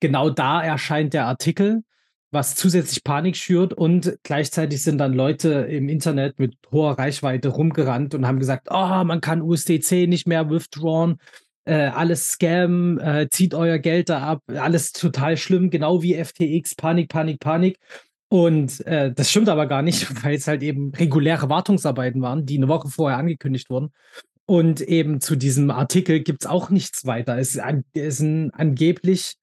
Genau 0.00 0.28
da 0.28 0.60
erscheint 0.62 1.14
der 1.14 1.26
Artikel 1.26 1.84
was 2.30 2.54
zusätzlich 2.54 3.04
Panik 3.04 3.36
schürt 3.36 3.72
und 3.72 4.18
gleichzeitig 4.22 4.82
sind 4.82 4.98
dann 4.98 5.14
Leute 5.14 5.50
im 5.70 5.88
Internet 5.88 6.38
mit 6.38 6.56
hoher 6.70 6.98
Reichweite 6.98 7.48
rumgerannt 7.48 8.14
und 8.14 8.26
haben 8.26 8.38
gesagt, 8.38 8.68
oh, 8.70 9.04
man 9.04 9.20
kann 9.20 9.42
USDC 9.42 10.06
nicht 10.06 10.26
mehr 10.26 10.50
withdrawn, 10.50 11.18
äh, 11.64 11.88
alles 11.88 12.32
Scam, 12.32 12.98
äh, 12.98 13.28
zieht 13.30 13.54
euer 13.54 13.78
Geld 13.78 14.08
da 14.08 14.20
ab, 14.20 14.42
alles 14.48 14.92
total 14.92 15.36
schlimm, 15.36 15.70
genau 15.70 16.02
wie 16.02 16.14
FTX, 16.22 16.74
Panik, 16.74 17.08
Panik, 17.08 17.40
Panik. 17.40 17.78
Und 18.30 18.86
äh, 18.86 19.12
das 19.12 19.30
stimmt 19.30 19.48
aber 19.48 19.66
gar 19.66 19.82
nicht, 19.82 20.06
weil 20.24 20.36
es 20.36 20.46
halt 20.46 20.62
eben 20.62 20.92
reguläre 20.94 21.48
Wartungsarbeiten 21.48 22.20
waren, 22.22 22.46
die 22.46 22.56
eine 22.56 22.68
Woche 22.68 22.88
vorher 22.88 23.18
angekündigt 23.18 23.70
wurden. 23.70 23.92
Und 24.46 24.80
eben 24.80 25.20
zu 25.20 25.36
diesem 25.36 25.70
Artikel 25.70 26.20
gibt 26.20 26.44
es 26.44 26.50
auch 26.50 26.70
nichts 26.70 27.04
weiter. 27.04 27.38
Es, 27.38 27.58
es 27.94 28.16
sind 28.16 28.50
angeblich 28.52 29.34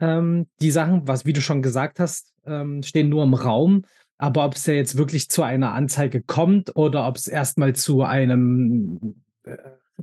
ähm, 0.00 0.46
die 0.60 0.70
Sachen, 0.70 1.06
was, 1.06 1.24
wie 1.24 1.32
du 1.32 1.40
schon 1.40 1.62
gesagt 1.62 2.00
hast, 2.00 2.32
ähm, 2.46 2.82
stehen 2.82 3.08
nur 3.08 3.24
im 3.24 3.34
Raum. 3.34 3.84
Aber 4.18 4.46
ob 4.46 4.54
es 4.54 4.64
ja 4.66 4.74
jetzt 4.74 4.96
wirklich 4.96 5.28
zu 5.28 5.42
einer 5.42 5.72
Anzeige 5.74 6.22
kommt 6.22 6.74
oder 6.74 7.06
ob 7.06 7.16
es 7.16 7.28
erstmal 7.28 7.74
zu 7.74 8.02
einem, 8.02 9.16
äh, 9.44 9.56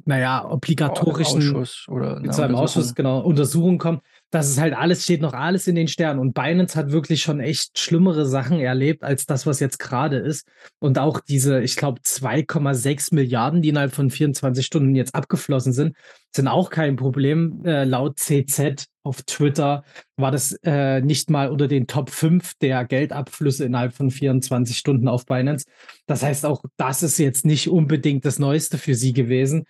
naja, 0.05 0.45
obligatorischen 0.49 1.39
Ausschuss 1.39 1.87
oder 1.87 2.17
einer 2.17 2.31
zu 2.31 2.43
einem. 2.43 2.55
Ausschuss, 2.55 2.93
genau, 2.93 3.21
Untersuchung 3.21 3.79
kommt, 3.79 4.01
das 4.33 4.49
ist 4.49 4.59
halt 4.59 4.73
alles, 4.73 5.03
steht 5.03 5.21
noch 5.21 5.33
alles 5.33 5.67
in 5.67 5.75
den 5.75 5.87
Sternen. 5.87 6.19
Und 6.19 6.33
Binance 6.33 6.75
hat 6.75 6.91
wirklich 6.91 7.21
schon 7.21 7.39
echt 7.39 7.77
schlimmere 7.77 8.25
Sachen 8.25 8.59
erlebt 8.59 9.03
als 9.03 9.27
das, 9.27 9.45
was 9.45 9.59
jetzt 9.59 9.77
gerade 9.77 10.17
ist. 10.17 10.47
Und 10.79 10.97
auch 10.97 11.19
diese, 11.19 11.61
ich 11.61 11.75
glaube, 11.75 12.01
2,6 12.01 13.13
Milliarden, 13.13 13.61
die 13.61 13.69
innerhalb 13.69 13.93
von 13.93 14.09
24 14.09 14.65
Stunden 14.65 14.95
jetzt 14.95 15.13
abgeflossen 15.13 15.71
sind, 15.71 15.95
sind 16.35 16.47
auch 16.47 16.71
kein 16.71 16.95
Problem. 16.95 17.63
Äh, 17.63 17.83
laut 17.83 18.17
CZ 18.17 18.87
auf 19.03 19.21
Twitter 19.21 19.83
war 20.15 20.31
das 20.31 20.57
äh, 20.63 21.01
nicht 21.01 21.29
mal 21.29 21.51
unter 21.51 21.67
den 21.67 21.85
Top 21.85 22.09
5 22.09 22.55
der 22.55 22.85
Geldabflüsse 22.85 23.65
innerhalb 23.65 23.93
von 23.93 24.09
24 24.09 24.75
Stunden 24.75 25.07
auf 25.07 25.27
Binance. 25.27 25.65
Das 26.07 26.23
heißt, 26.23 26.47
auch 26.47 26.63
das 26.77 27.03
ist 27.03 27.19
jetzt 27.19 27.45
nicht 27.45 27.69
unbedingt 27.69 28.25
das 28.25 28.39
Neueste 28.39 28.79
für 28.79 28.95
sie 28.95 29.13
gewesen. 29.13 29.65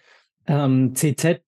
Ähm, 0.47 0.95
CZ 0.95 1.41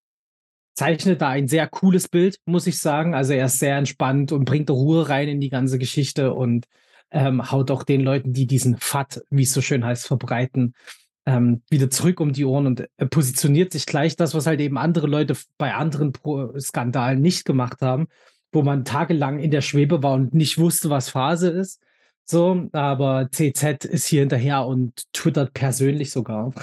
zeichnet 0.76 1.22
da 1.22 1.30
ein 1.30 1.48
sehr 1.48 1.68
cooles 1.68 2.08
Bild, 2.08 2.38
muss 2.46 2.68
ich 2.68 2.80
sagen. 2.80 3.16
Also 3.16 3.34
er 3.34 3.46
ist 3.46 3.60
sehr 3.60 3.78
entspannt 3.78 4.32
und 4.32 4.46
bringt 4.46 4.70
Ruhe 4.70 5.10
rein 5.10 5.28
in 5.28 5.42
die 5.42 5.50
ganze 5.50 5.80
Geschichte 5.80 6.34
und 6.34 6.66
ähm, 7.12 7.52
haut 7.52 7.72
auch 7.72 7.84
den 7.84 8.02
Leuten, 8.02 8.34
die 8.34 8.46
diesen 8.46 8.78
FAT, 8.78 9.24
wie 9.30 9.44
es 9.44 9.54
so 9.54 9.62
schön 9.62 9.86
heißt, 9.86 10.06
verbreiten, 10.06 10.74
ähm, 11.26 11.62
wieder 11.70 11.90
zurück 11.90 12.20
um 12.20 12.34
die 12.34 12.46
Ohren 12.46 12.68
und 12.68 12.82
äh, 12.98 13.06
positioniert 13.06 13.72
sich 13.72 13.86
gleich 13.86 14.16
das, 14.16 14.36
was 14.36 14.48
halt 14.48 14.60
eben 14.60 14.78
andere 14.78 15.08
Leute 15.08 15.36
bei 15.58 15.74
anderen 15.74 16.12
Pro 16.12 16.58
Skandalen 16.60 17.22
nicht 17.22 17.46
gemacht 17.46 17.82
haben, 17.82 18.08
wo 18.52 18.62
man 18.62 18.86
tagelang 18.86 19.40
in 19.40 19.52
der 19.52 19.62
Schwebe 19.62 20.04
war 20.04 20.14
und 20.14 20.34
nicht 20.34 20.58
wusste, 20.58 20.90
was 20.90 21.10
Phase 21.10 21.50
ist. 21.50 21.82
So, 22.26 22.70
aber 22.74 23.30
CZ 23.32 23.86
ist 23.86 24.08
hier 24.08 24.22
hinterher 24.22 24.66
und 24.66 25.04
twittert 25.14 25.54
persönlich 25.54 26.12
sogar 26.12 26.54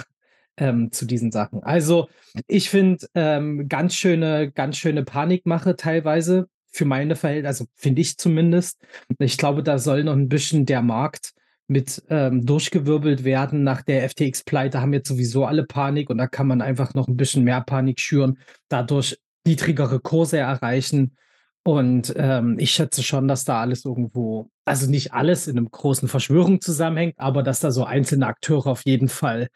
ähm, 0.57 0.91
zu 0.91 1.05
diesen 1.05 1.31
Sachen. 1.31 1.63
Also 1.63 2.07
ich 2.47 2.69
finde 2.69 3.05
ähm, 3.15 3.67
ganz 3.67 3.95
schöne, 3.95 4.51
ganz 4.51 4.77
schöne 4.77 5.03
Panikmache 5.03 5.75
teilweise 5.75 6.47
für 6.71 6.85
meine 6.85 7.15
Verhältnisse, 7.15 7.47
also 7.47 7.65
finde 7.75 8.01
ich 8.01 8.17
zumindest. 8.17 8.79
Ich 9.19 9.37
glaube, 9.37 9.63
da 9.63 9.77
soll 9.77 10.03
noch 10.03 10.13
ein 10.13 10.29
bisschen 10.29 10.65
der 10.65 10.81
Markt 10.81 11.33
mit 11.67 12.03
ähm, 12.09 12.45
durchgewirbelt 12.45 13.23
werden. 13.23 13.63
Nach 13.63 13.81
der 13.81 14.09
FTX-Pleite 14.09 14.81
haben 14.81 14.93
jetzt 14.93 15.07
sowieso 15.07 15.45
alle 15.45 15.65
Panik 15.65 16.09
und 16.09 16.17
da 16.17 16.27
kann 16.27 16.47
man 16.47 16.61
einfach 16.61 16.93
noch 16.93 17.07
ein 17.07 17.15
bisschen 17.15 17.43
mehr 17.43 17.61
Panik 17.61 17.99
schüren, 17.99 18.37
dadurch 18.69 19.17
niedrigere 19.45 19.99
Kurse 19.99 20.37
erreichen. 20.37 21.15
Und 21.63 22.13
ähm, 22.17 22.57
ich 22.59 22.71
schätze 22.71 23.03
schon, 23.03 23.27
dass 23.27 23.45
da 23.45 23.61
alles 23.61 23.85
irgendwo, 23.85 24.49
also 24.65 24.89
nicht 24.89 25.13
alles 25.13 25.47
in 25.47 25.57
einem 25.57 25.71
großen 25.71 26.09
Verschwörung 26.09 26.59
zusammenhängt, 26.59 27.15
aber 27.17 27.41
dass 27.41 27.61
da 27.61 27.71
so 27.71 27.85
einzelne 27.85 28.27
Akteure 28.27 28.67
auf 28.67 28.83
jeden 28.85 29.07
Fall 29.07 29.47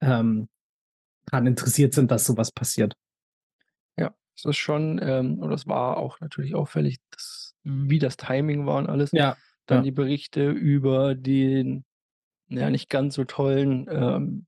ähm, 0.00 0.48
daran 1.26 1.46
interessiert 1.46 1.94
sind, 1.94 2.10
dass 2.10 2.24
sowas 2.24 2.52
passiert. 2.52 2.94
Ja, 3.96 4.14
es 4.36 4.44
ist 4.44 4.56
schon, 4.56 5.00
ähm, 5.02 5.38
und 5.38 5.52
es 5.52 5.66
war 5.66 5.96
auch 5.96 6.20
natürlich 6.20 6.54
auffällig, 6.54 6.98
dass, 7.10 7.54
wie 7.64 7.98
das 7.98 8.16
Timing 8.16 8.66
war 8.66 8.76
und 8.76 8.88
alles. 8.88 9.12
Ja. 9.12 9.36
Dann 9.66 9.78
ja. 9.78 9.82
die 9.82 9.92
Berichte 9.92 10.50
über 10.50 11.14
den, 11.14 11.84
ja, 12.48 12.70
nicht 12.70 12.88
ganz 12.88 13.16
so 13.16 13.24
tollen 13.24 13.86
ähm, 13.90 14.46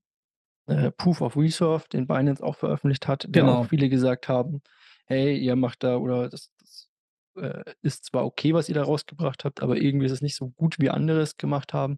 äh, 0.67 0.91
Proof 0.91 1.21
of 1.21 1.35
Reserve, 1.35 1.85
den 1.91 2.07
Binance 2.07 2.41
auch 2.43 2.55
veröffentlicht 2.55 3.07
hat, 3.07 3.23
der 3.27 3.43
Genau. 3.43 3.59
auch 3.59 3.67
viele 3.67 3.89
gesagt 3.89 4.29
haben, 4.29 4.61
hey, 5.05 5.37
ihr 5.37 5.55
macht 5.55 5.83
da, 5.83 5.97
oder 5.97 6.29
das, 6.29 6.51
das 6.59 6.89
äh, 7.35 7.63
ist 7.81 8.05
zwar 8.05 8.25
okay, 8.25 8.53
was 8.53 8.69
ihr 8.69 8.75
da 8.75 8.83
rausgebracht 8.83 9.43
habt, 9.43 9.61
aber 9.61 9.77
irgendwie 9.77 10.05
ist 10.05 10.11
es 10.11 10.21
nicht 10.21 10.35
so 10.35 10.49
gut, 10.51 10.79
wie 10.79 10.89
andere 10.89 11.21
es 11.21 11.37
gemacht 11.37 11.73
haben. 11.73 11.97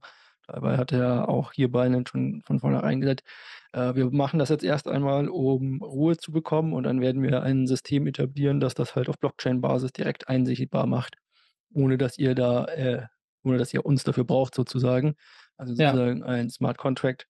Dabei 0.51 0.77
hat 0.77 0.91
er 0.91 1.29
auch 1.29 1.53
hier 1.53 1.71
Binance 1.71 2.11
schon 2.11 2.41
von 2.45 2.59
vornherein 2.59 3.01
gesagt: 3.01 3.23
„Äh, 3.73 3.95
wir 3.95 4.11
machen 4.11 4.39
das 4.39 4.49
jetzt 4.49 4.63
erst 4.63 4.87
einmal, 4.87 5.29
um 5.29 5.81
Ruhe 5.83 6.17
zu 6.17 6.31
bekommen 6.31 6.73
und 6.73 6.83
dann 6.83 7.01
werden 7.01 7.23
wir 7.23 7.43
ein 7.43 7.67
System 7.67 8.07
etablieren, 8.07 8.59
das 8.59 8.73
das 8.75 8.95
halt 8.95 9.09
auf 9.09 9.19
Blockchain-Basis 9.19 9.93
direkt 9.93 10.27
einsichtbar 10.29 10.87
macht, 10.87 11.17
ohne 11.73 11.97
dass 11.97 12.17
ihr 12.17 12.35
da 12.35 12.65
äh, 12.65 13.07
ohne 13.43 13.57
dass 13.57 13.73
ihr 13.73 13.85
uns 13.85 14.03
dafür 14.03 14.25
braucht 14.25 14.55
sozusagen.“ 14.55 15.15
Also, 15.57 15.75
Ja. 15.77 15.97
sozusagen 15.97 16.23
ein 16.23 16.49
Smart 16.49 16.77
Contract, 16.77 17.27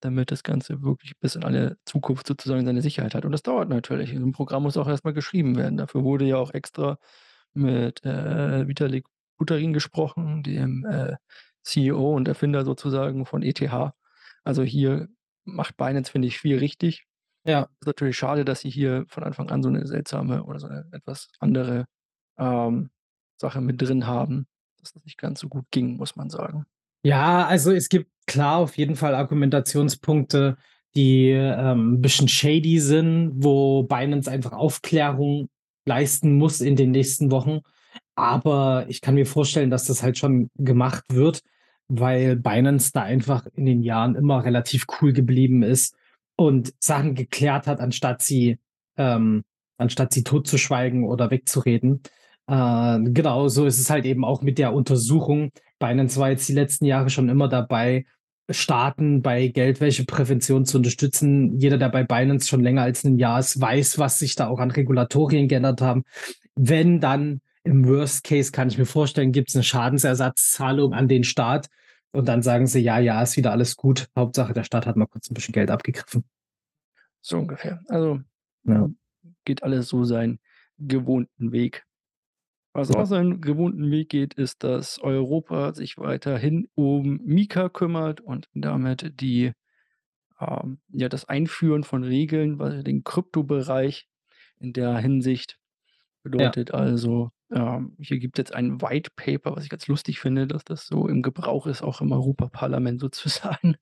damit 0.00 0.30
das 0.30 0.42
Ganze 0.42 0.82
wirklich 0.82 1.18
bis 1.20 1.34
in 1.36 1.44
alle 1.44 1.76
Zukunft 1.86 2.26
sozusagen 2.26 2.64
seine 2.66 2.82
Sicherheit 2.82 3.14
hat. 3.14 3.24
Und 3.24 3.32
das 3.32 3.42
dauert 3.42 3.68
natürlich. 3.68 4.10
So 4.12 4.16
'n 4.24 4.32
Programm 4.32 4.64
muss 4.64 4.76
auch 4.76 4.88
erst 4.88 5.04
mal 5.04 5.14
geschrieben 5.14 5.56
werden. 5.56 5.76
Dafür 5.78 6.04
wurde 6.04 6.24
ja 6.26 6.36
auch 6.38 6.52
extra 6.54 6.98
mit, 7.54 8.04
äh, 8.04 8.68
Vitalik 8.68 9.06
Buterin 9.38 9.72
gesprochen, 9.74 10.42
dem, 10.42 10.84
äh, 10.86 11.16
CEO 11.66 12.14
und 12.16 12.28
Erfinder 12.28 12.64
sozusagen 12.64 13.26
von 13.26 13.42
ETH. 13.42 13.94
Also, 14.44 14.62
hier 14.64 15.08
macht 15.44 15.76
Binance, 15.78 16.10
finde 16.12 16.28
ich, 16.28 16.38
viel 16.38 16.58
richtig. 16.58 17.06
Ja. 17.46 17.68
Ist 17.80 17.86
natürlich 17.88 18.16
schade, 18.18 18.44
dass 18.46 18.60
sie 18.60 18.70
hier 18.70 19.04
von 19.08 19.24
Anfang 19.24 19.50
an 19.50 19.62
so 19.62 19.70
'ne 19.70 19.86
seltsame 19.86 20.44
oder 20.44 20.60
so 20.60 20.68
'ne 20.68 20.86
etwas 20.92 21.28
andere, 21.40 21.86
ähm, 22.38 22.90
Sache 23.40 23.60
mit 23.62 23.82
drin 23.82 24.06
haben, 24.06 24.46
dass 24.80 24.92
das 24.94 25.04
nicht 25.04 25.18
ganz 25.18 25.40
so 25.40 25.48
gut 25.48 25.66
ging, 25.72 25.96
muss 25.98 26.16
man 26.16 26.30
sagen. 26.30 26.66
Ja, 27.04 27.46
also, 27.46 27.72
es 27.72 27.88
gibt 27.90 28.10
klar 28.26 28.58
auf 28.58 28.76
jeden 28.78 28.96
Fall 28.96 29.14
Argumentationspunkte, 29.14 30.56
die, 30.96 31.30
ähm, 31.30 31.96
'n 31.96 32.00
bisschen 32.02 32.28
shady 32.28 32.80
sind, 32.80 33.32
wo 33.36 33.84
Binance 33.84 34.30
einfach 34.30 34.52
Aufklärung 34.52 35.48
leisten 35.86 36.34
muss 36.36 36.60
in 36.62 36.76
den 36.76 36.90
nächsten 36.92 37.30
Wochen. 37.32 37.60
Aber 38.16 38.86
ich 38.88 39.00
kann 39.02 39.14
mir 39.16 39.26
vorstellen, 39.26 39.70
dass 39.70 39.84
das 39.86 40.02
halt 40.02 40.18
schon 40.18 40.50
gemacht 40.56 41.04
wird, 41.10 41.42
weil 41.88 42.36
Binance 42.36 42.92
da 42.92 43.02
einfach 43.02 43.46
in 43.54 43.66
den 43.66 43.82
Jahren 43.82 44.14
immer 44.14 44.44
relativ 44.44 44.86
cool 45.00 45.12
geblieben 45.12 45.62
ist 45.62 45.94
und 46.36 46.74
Sachen 46.80 47.14
geklärt 47.14 47.66
hat, 47.66 47.80
anstatt 47.80 48.22
sie 48.22 48.58
ähm, 48.96 49.44
anstatt 49.78 50.12
sie 50.12 50.24
totzuschweigen 50.24 51.04
oder 51.04 51.30
wegzureden. 51.30 52.02
Äh, 52.46 52.98
genau, 53.10 53.48
so 53.48 53.66
ist 53.66 53.80
es 53.80 53.90
halt 53.90 54.04
eben 54.04 54.24
auch 54.24 54.42
mit 54.42 54.58
der 54.58 54.72
Untersuchung. 54.72 55.50
Binance 55.78 56.18
war 56.18 56.30
jetzt 56.30 56.48
die 56.48 56.54
letzten 56.54 56.86
Jahre 56.86 57.10
schon 57.10 57.28
immer 57.28 57.48
dabei, 57.48 58.06
Staaten 58.48 59.22
bei 59.22 59.48
Geldwäscheprävention 59.48 60.64
zu 60.64 60.78
unterstützen. 60.78 61.58
Jeder, 61.58 61.78
der 61.78 61.88
bei 61.88 62.04
Binance 62.04 62.46
schon 62.48 62.62
länger 62.62 62.82
als 62.82 63.04
'n 63.04 63.18
Jahr 63.18 63.40
ist, 63.40 63.60
weiß, 63.60 63.98
was 63.98 64.20
sich 64.20 64.36
da 64.36 64.46
auch 64.46 64.60
an 64.60 64.70
Regulatorien 64.70 65.48
geändert 65.48 65.80
haben. 65.80 66.04
Wenn 66.54 67.00
dann 67.00 67.40
im 67.66 67.86
Worst 67.88 68.24
Case, 68.24 68.52
kann 68.52 68.68
ich 68.68 68.78
mir 68.78 68.86
vorstellen, 68.86 69.32
gibt's 69.32 69.54
'ne 69.56 69.64
Schadensersatzzahlung 69.64 70.94
an 70.94 71.08
den 71.08 71.24
Staat 71.24 71.68
und 72.12 72.28
dann 72.28 72.42
sagen 72.42 72.66
sie: 72.68 72.80
„Ja, 72.80 72.98
ja, 73.00 73.22
ist 73.22 73.36
wieder 73.36 73.52
alles 73.52 73.76
gut. 73.76 74.08
Hauptsache, 74.16 74.54
der 74.54 74.64
Staat 74.64 74.86
hat 74.86 74.96
mal 74.96 75.06
kurz 75.06 75.30
'n 75.30 75.34
bisschen 75.34 75.52
Geld 75.54 75.70
abgegriffen.“ 75.70 76.24
So 77.24 77.38
ungefähr. 77.38 77.80
Also, 77.88 78.20
Ja. 78.64 78.88
geht 79.44 79.62
alles 79.62 79.88
so 79.88 80.04
seinen 80.04 80.40
gewohnten 80.78 81.52
Weg. 81.52 81.86
Was 82.74 82.92
auch 82.92 83.04
Ja. 83.04 83.06
seinen 83.06 83.40
gewohnten 83.42 83.90
Weg 83.90 84.10
geht, 84.10 84.34
ist, 84.34 84.64
dass 84.64 85.00
Europa 85.00 85.74
sich 85.74 85.98
weiterhin 85.98 86.68
um 86.74 87.20
MiCA 87.24 87.68
kümmert 87.70 88.20
und 88.22 88.48
damit 88.54 89.20
die 89.20 89.52
ähm, 90.40 90.80
ja, 90.90 91.08
das 91.08 91.26
Einführen 91.28 91.84
von 91.84 92.04
Regeln, 92.04 92.58
weil 92.58 92.84
den 92.84 93.04
Kryptobereich 93.04 94.08
in 94.60 94.72
der 94.74 94.98
Hinsicht 94.98 95.58
Ja. 96.38 96.56
bedeutet 96.56 96.72
also, 96.74 97.30
ähm, 97.52 97.94
hier 98.00 98.18
gibt 98.18 98.38
jetzt 98.38 98.54
ein 98.54 98.80
White 98.82 99.10
Paper, 99.16 99.56
was 99.56 99.64
ich 99.64 99.70
ganz 99.70 99.86
lustig 99.88 100.20
finde, 100.20 100.46
dass 100.46 100.64
das 100.64 100.86
so 100.86 101.08
im 101.08 101.22
Gebrauch 101.22 101.66
ist, 101.66 101.82
auch 101.82 102.00
im 102.00 102.12
Europaparlament 102.12 103.00
sozusagen. 103.00 103.76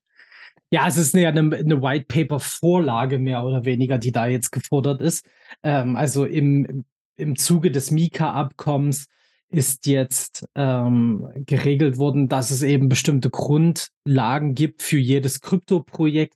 Ja, 0.71 0.87
es 0.87 0.97
ist 0.97 1.13
ja 1.15 1.31
'ne 1.31 1.43
'ne 1.43 1.81
White-Paper-Vorlage 1.81 3.19
mehr 3.19 3.43
oder 3.45 3.65
weniger, 3.65 3.97
die 3.99 4.11
da 4.11 4.27
jetzt 4.27 4.51
gefordert 4.51 5.01
ist. 5.01 5.25
Ähm, 5.63 5.95
also, 5.97 6.25
im 6.25 6.85
im 7.17 7.35
Zuge 7.37 7.71
des 7.71 7.91
MiCA-Abkommens 7.91 9.07
ist 9.49 9.87
jetzt, 9.87 10.45
ähm, 10.55 11.29
geregelt 11.47 11.97
worden, 11.97 12.29
dass 12.29 12.51
es 12.51 12.63
eben 12.63 12.89
bestimmte 12.89 13.29
Grundlagen 13.31 14.55
gibt 14.55 14.83
für 14.83 14.97
jedes 14.99 15.41
Kryptoprojekt, 15.41 16.35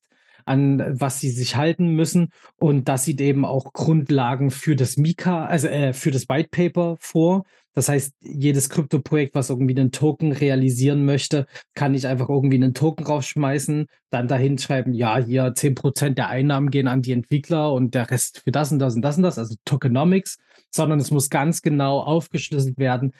an 0.50 0.84
was 1.02 1.20
sie 1.22 1.32
sich 1.32 1.56
halten 1.58 1.90
müssen. 1.96 2.30
Und 2.58 2.90
das 2.90 3.06
sieht 3.06 3.22
eben 3.22 3.46
auch 3.46 3.74
Grundlagen 3.74 4.52
für 4.52 4.76
das 4.76 4.98
MiCA 4.98 5.46
also, 5.46 5.68
äh, 5.70 5.94
für 5.94 6.12
das 6.12 6.30
White 6.30 6.50
Paper 6.52 6.98
vor. 7.00 7.46
Das 7.76 7.88
heißt, 7.90 8.14
jedes 8.22 8.70
Kryptoprojekt, 8.70 9.36
was 9.36 9.50
irgendwie 9.52 9.76
'nen 9.76 9.92
Token 9.94 10.34
realisieren 10.34 11.06
möchte, 11.06 11.46
kann 11.76 11.94
nicht 11.94 12.08
einfach 12.08 12.30
irgendwie 12.30 12.58
'nen 12.60 12.74
Token 12.74 13.06
rausschmeißen, 13.06 13.88
dann 14.12 14.28
da 14.28 14.36
hinschreiben: 14.38 14.94
„Ja, 14.94 15.18
hier 15.20 15.54
10 15.56 15.76
% 15.76 16.18
der 16.18 16.30
Einnahmen 16.30 16.72
gehen 16.72 16.88
an 16.90 17.02
die 17.04 17.14
Entwickler 17.14 17.72
und 17.74 17.96
der 17.96 18.12
Rest 18.12 18.42
für 18.44 18.52
das 18.52 18.72
und 18.74 18.80
das 18.80 18.96
und 18.96 19.04
das 19.04 19.18
und 19.18 19.24
das“, 19.24 19.38
also 19.40 19.56
Tokenomics, 19.66 20.38
sondern 20.72 21.00
es 21.00 21.12
muss 21.12 21.30
ganz 21.30 21.62
genau 21.62 22.02
aufgeschlüsselt 22.02 22.78
werden: 22.80 23.14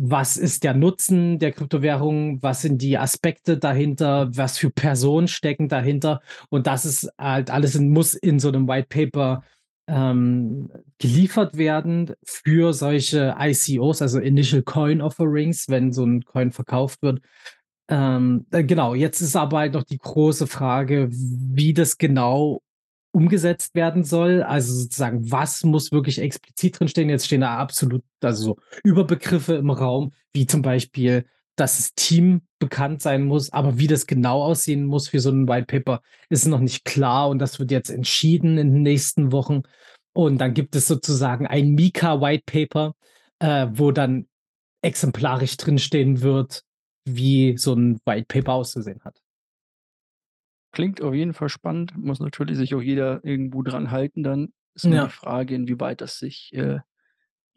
Was 0.00 0.36
ist 0.36 0.62
der 0.62 0.74
Nutzen 0.74 1.40
der 1.40 1.50
Kryptowährung? 1.50 2.40
Was 2.40 2.62
sind 2.62 2.80
die 2.82 2.96
Aspekte 2.98 3.58
dahinter? 3.58 4.28
Was 4.32 4.56
für 4.56 4.70
Personen 4.70 5.26
stecken 5.26 5.68
dahinter? 5.68 6.20
Und 6.50 6.68
das 6.68 6.84
ist 6.84 7.10
halt 7.18 7.50
alles 7.50 7.74
in 7.74 7.90
muss 7.90 8.14
in 8.14 8.38
so 8.38 8.48
'nem 8.52 8.68
White 8.68 8.86
Paper, 8.88 9.42
ähm, 9.88 10.70
geliefert 10.98 11.56
werden 11.58 12.12
für 12.24 12.72
solche 12.74 13.34
ICOs, 13.40 14.00
also 14.00 14.20
Initial 14.20 14.62
Coin 14.62 15.00
Offerings, 15.00 15.68
wenn 15.68 15.92
so 15.92 16.04
'n 16.04 16.22
Coin 16.24 16.52
verkauft 16.52 17.02
wird. 17.02 17.20
Ähm, 17.88 18.46
äh, 18.52 18.64
genau, 18.64 18.94
jetzt 18.94 19.20
ist 19.22 19.36
aber 19.36 19.58
halt 19.58 19.74
noch 19.74 19.84
die 19.84 19.98
große 19.98 20.46
Frage, 20.46 21.08
wie 21.12 21.74
das 21.74 21.98
genau 21.98 22.60
umgesetzt 23.12 23.74
werden 23.74 24.04
soll. 24.04 24.42
Also, 24.42 24.74
sozusagen, 24.74 25.30
was 25.30 25.64
muss 25.64 25.92
wirklich 25.92 26.18
explizit 26.20 26.78
drinstehen? 26.80 27.08
Jetzt 27.10 27.26
stehen 27.26 27.40
da 27.42 27.56
absolut 27.58 28.02
also, 28.22 28.42
so 28.44 28.56
Überbegriffe 28.84 29.54
im 29.56 29.70
Raum, 29.70 30.12
wie 30.34 30.46
zum 30.46 30.62
Beispiel, 30.62 31.26
dass 31.56 31.76
das 31.78 31.94
Team 31.94 32.42
bekannt 32.60 33.02
sein 33.02 33.24
muss, 33.24 33.52
aber 33.52 33.78
wie 33.78 33.86
das 33.88 34.06
genau 34.06 34.42
aussehen 34.42 34.84
muss 34.84 35.08
für 35.08 35.20
so 35.20 35.30
'n 35.30 35.48
White 35.48 35.66
Paper, 35.66 36.02
ist 36.28 36.46
noch 36.46 36.60
nicht 36.60 36.84
klar 36.84 37.28
und 37.30 37.38
das 37.40 37.58
wird 37.58 37.70
jetzt 37.72 37.90
entschieden 37.90 38.58
in 38.58 38.72
den 38.74 38.82
nächsten 38.82 39.32
Wochen. 39.32 39.62
Und 40.14 40.38
dann 40.38 40.54
gibt 40.54 40.76
es 40.76 40.86
sozusagen 40.88 41.46
ein 41.46 41.70
MiCA 41.74 42.20
White 42.20 42.44
Paper, 42.46 42.94
äh, 43.40 43.66
wo 43.72 43.92
dann 43.92 44.26
exemplarisch 44.82 45.56
drinstehen 45.58 46.22
wird, 46.22 46.62
wie 47.06 47.56
so 47.58 47.74
'n 47.74 47.98
White 48.06 48.26
Paper 48.28 48.54
auszusehen 48.54 49.00
hat. 49.04 49.18
Klingt 50.78 51.02
auf 51.02 51.12
jeden 51.12 51.34
Fall 51.34 51.48
spannend, 51.48 51.96
muss 51.98 52.20
natürlich 52.20 52.56
sich 52.56 52.72
auch 52.72 52.80
jeder 52.80 53.18
irgendwo 53.24 53.64
dran 53.64 53.90
halten 53.90 54.22
dann. 54.22 54.52
Ist 54.76 54.84
nur 54.84 54.92
die 54.92 54.98
Ja. 54.98 55.08
Frage, 55.08 55.56
inwieweit 55.56 56.00
das 56.00 56.20
sich, 56.20 56.52
äh, 56.54 56.78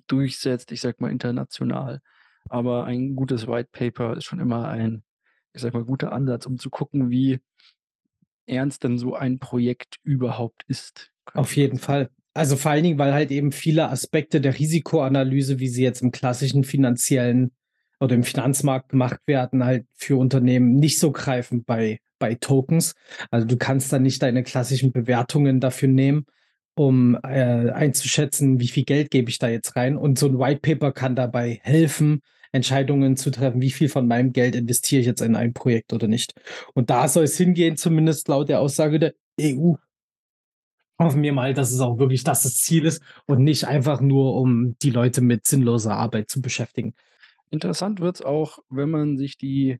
durchsetzt, 0.07 0.71
ich 0.71 0.81
sage 0.81 0.97
mal 1.01 1.11
international. 1.11 2.01
Aber 2.49 2.85
ein 2.85 3.15
gutes 3.15 3.45
White 3.45 3.69
Paper 3.73 4.17
ist 4.17 4.23
schon 4.23 4.39
immer 4.39 4.67
ein, 4.69 5.03
ich 5.53 5.61
sage 5.61 5.77
mal, 5.77 5.85
guter 5.85 6.13
Ansatz, 6.13 6.47
um 6.47 6.57
zu 6.57 6.71
gucken, 6.71 7.11
wie 7.11 7.39
ernst 8.47 8.83
denn 8.85 8.97
so 8.97 9.13
ein 9.13 9.37
Projekt 9.37 9.97
überhaupt 10.01 10.63
ist, 10.67 11.11
Auf 11.35 11.55
jeden. 11.55 11.77
Fall. 11.77 12.09
Also, 12.33 12.55
vor 12.55 12.71
allen 12.71 12.83
Dingen, 12.83 12.97
weil 12.97 13.13
halt 13.13 13.29
eben 13.29 13.51
viele 13.51 13.87
Aspekte 13.91 14.41
der 14.41 14.57
Risikoanalyse, 14.57 15.59
wie 15.59 15.67
sie 15.67 15.83
jetzt 15.83 16.01
im 16.01 16.09
klassischen 16.09 16.63
finanziellen 16.63 17.51
oder 17.99 18.15
im 18.15 18.23
Finanzmarkt 18.23 18.89
gemacht 18.89 19.19
werden, 19.27 19.63
halt 19.63 19.85
für 19.93 20.17
Unternehmen 20.17 20.73
nicht 20.77 20.97
so 20.97 21.11
greifen 21.11 21.63
bei 21.65 21.99
bei 22.21 22.35
Tokens. 22.35 22.95
Also, 23.31 23.45
du 23.47 23.57
kannst 23.57 23.91
da 23.93 23.99
nicht 23.99 24.23
deine 24.23 24.43
klassischen 24.43 24.93
Bewertungen 24.93 25.59
dafür 25.59 25.89
nehmen, 25.89 26.25
um, 26.75 27.15
äh, 27.23 27.71
einzuschätzen, 27.71 28.61
wie 28.61 28.69
viel 28.69 28.85
Geld 28.85 29.11
gebe 29.11 29.29
ich 29.29 29.39
da 29.39 29.49
jetzt 29.49 29.75
rein? 29.75 29.97
Und 29.97 30.17
so 30.19 30.27
'n 30.27 30.39
White 30.39 30.61
Paper 30.61 30.93
kann 30.93 31.15
dabei 31.17 31.59
helfen, 31.63 32.21
Entscheidungen 32.53 33.17
zu 33.17 33.31
treffen, 33.31 33.61
wie 33.61 33.71
viel 33.71 33.89
von 33.89 34.07
meinem 34.07 34.33
Geld 34.33 34.55
investiere 34.55 35.01
ich 35.01 35.07
jetzt 35.07 35.21
in 35.21 35.35
ein 35.35 35.53
Projekt 35.53 35.93
oder 35.93 36.07
nicht. 36.07 36.33
Und 36.73 36.89
da 36.89 37.07
soll 37.07 37.25
es 37.25 37.37
hingehen, 37.37 37.77
zumindest 37.77 38.27
laut 38.29 38.49
der 38.49 38.59
Aussage 38.61 38.99
der 38.99 39.13
EU. 39.39 39.75
Hoffen 40.99 41.23
wir 41.23 41.33
mal, 41.33 41.53
dass 41.53 41.71
es 41.71 41.79
auch 41.79 41.97
wirklich 41.97 42.23
das 42.23 42.43
das 42.43 42.57
Ziel 42.57 42.85
ist 42.85 43.01
und 43.25 43.43
nicht 43.43 43.65
einfach 43.65 44.01
nur, 44.01 44.35
um 44.35 44.75
die 44.83 44.91
Leute 44.91 45.21
mit 45.21 45.47
sinnloser 45.47 45.95
Arbeit 45.95 46.29
zu 46.29 46.41
beschäftigen. 46.41 46.93
Interessant 47.49 47.99
wird's 47.99 48.21
auch, 48.21 48.59
wenn 48.69 48.89
man 48.89 49.17
sich 49.17 49.37
die 49.37 49.79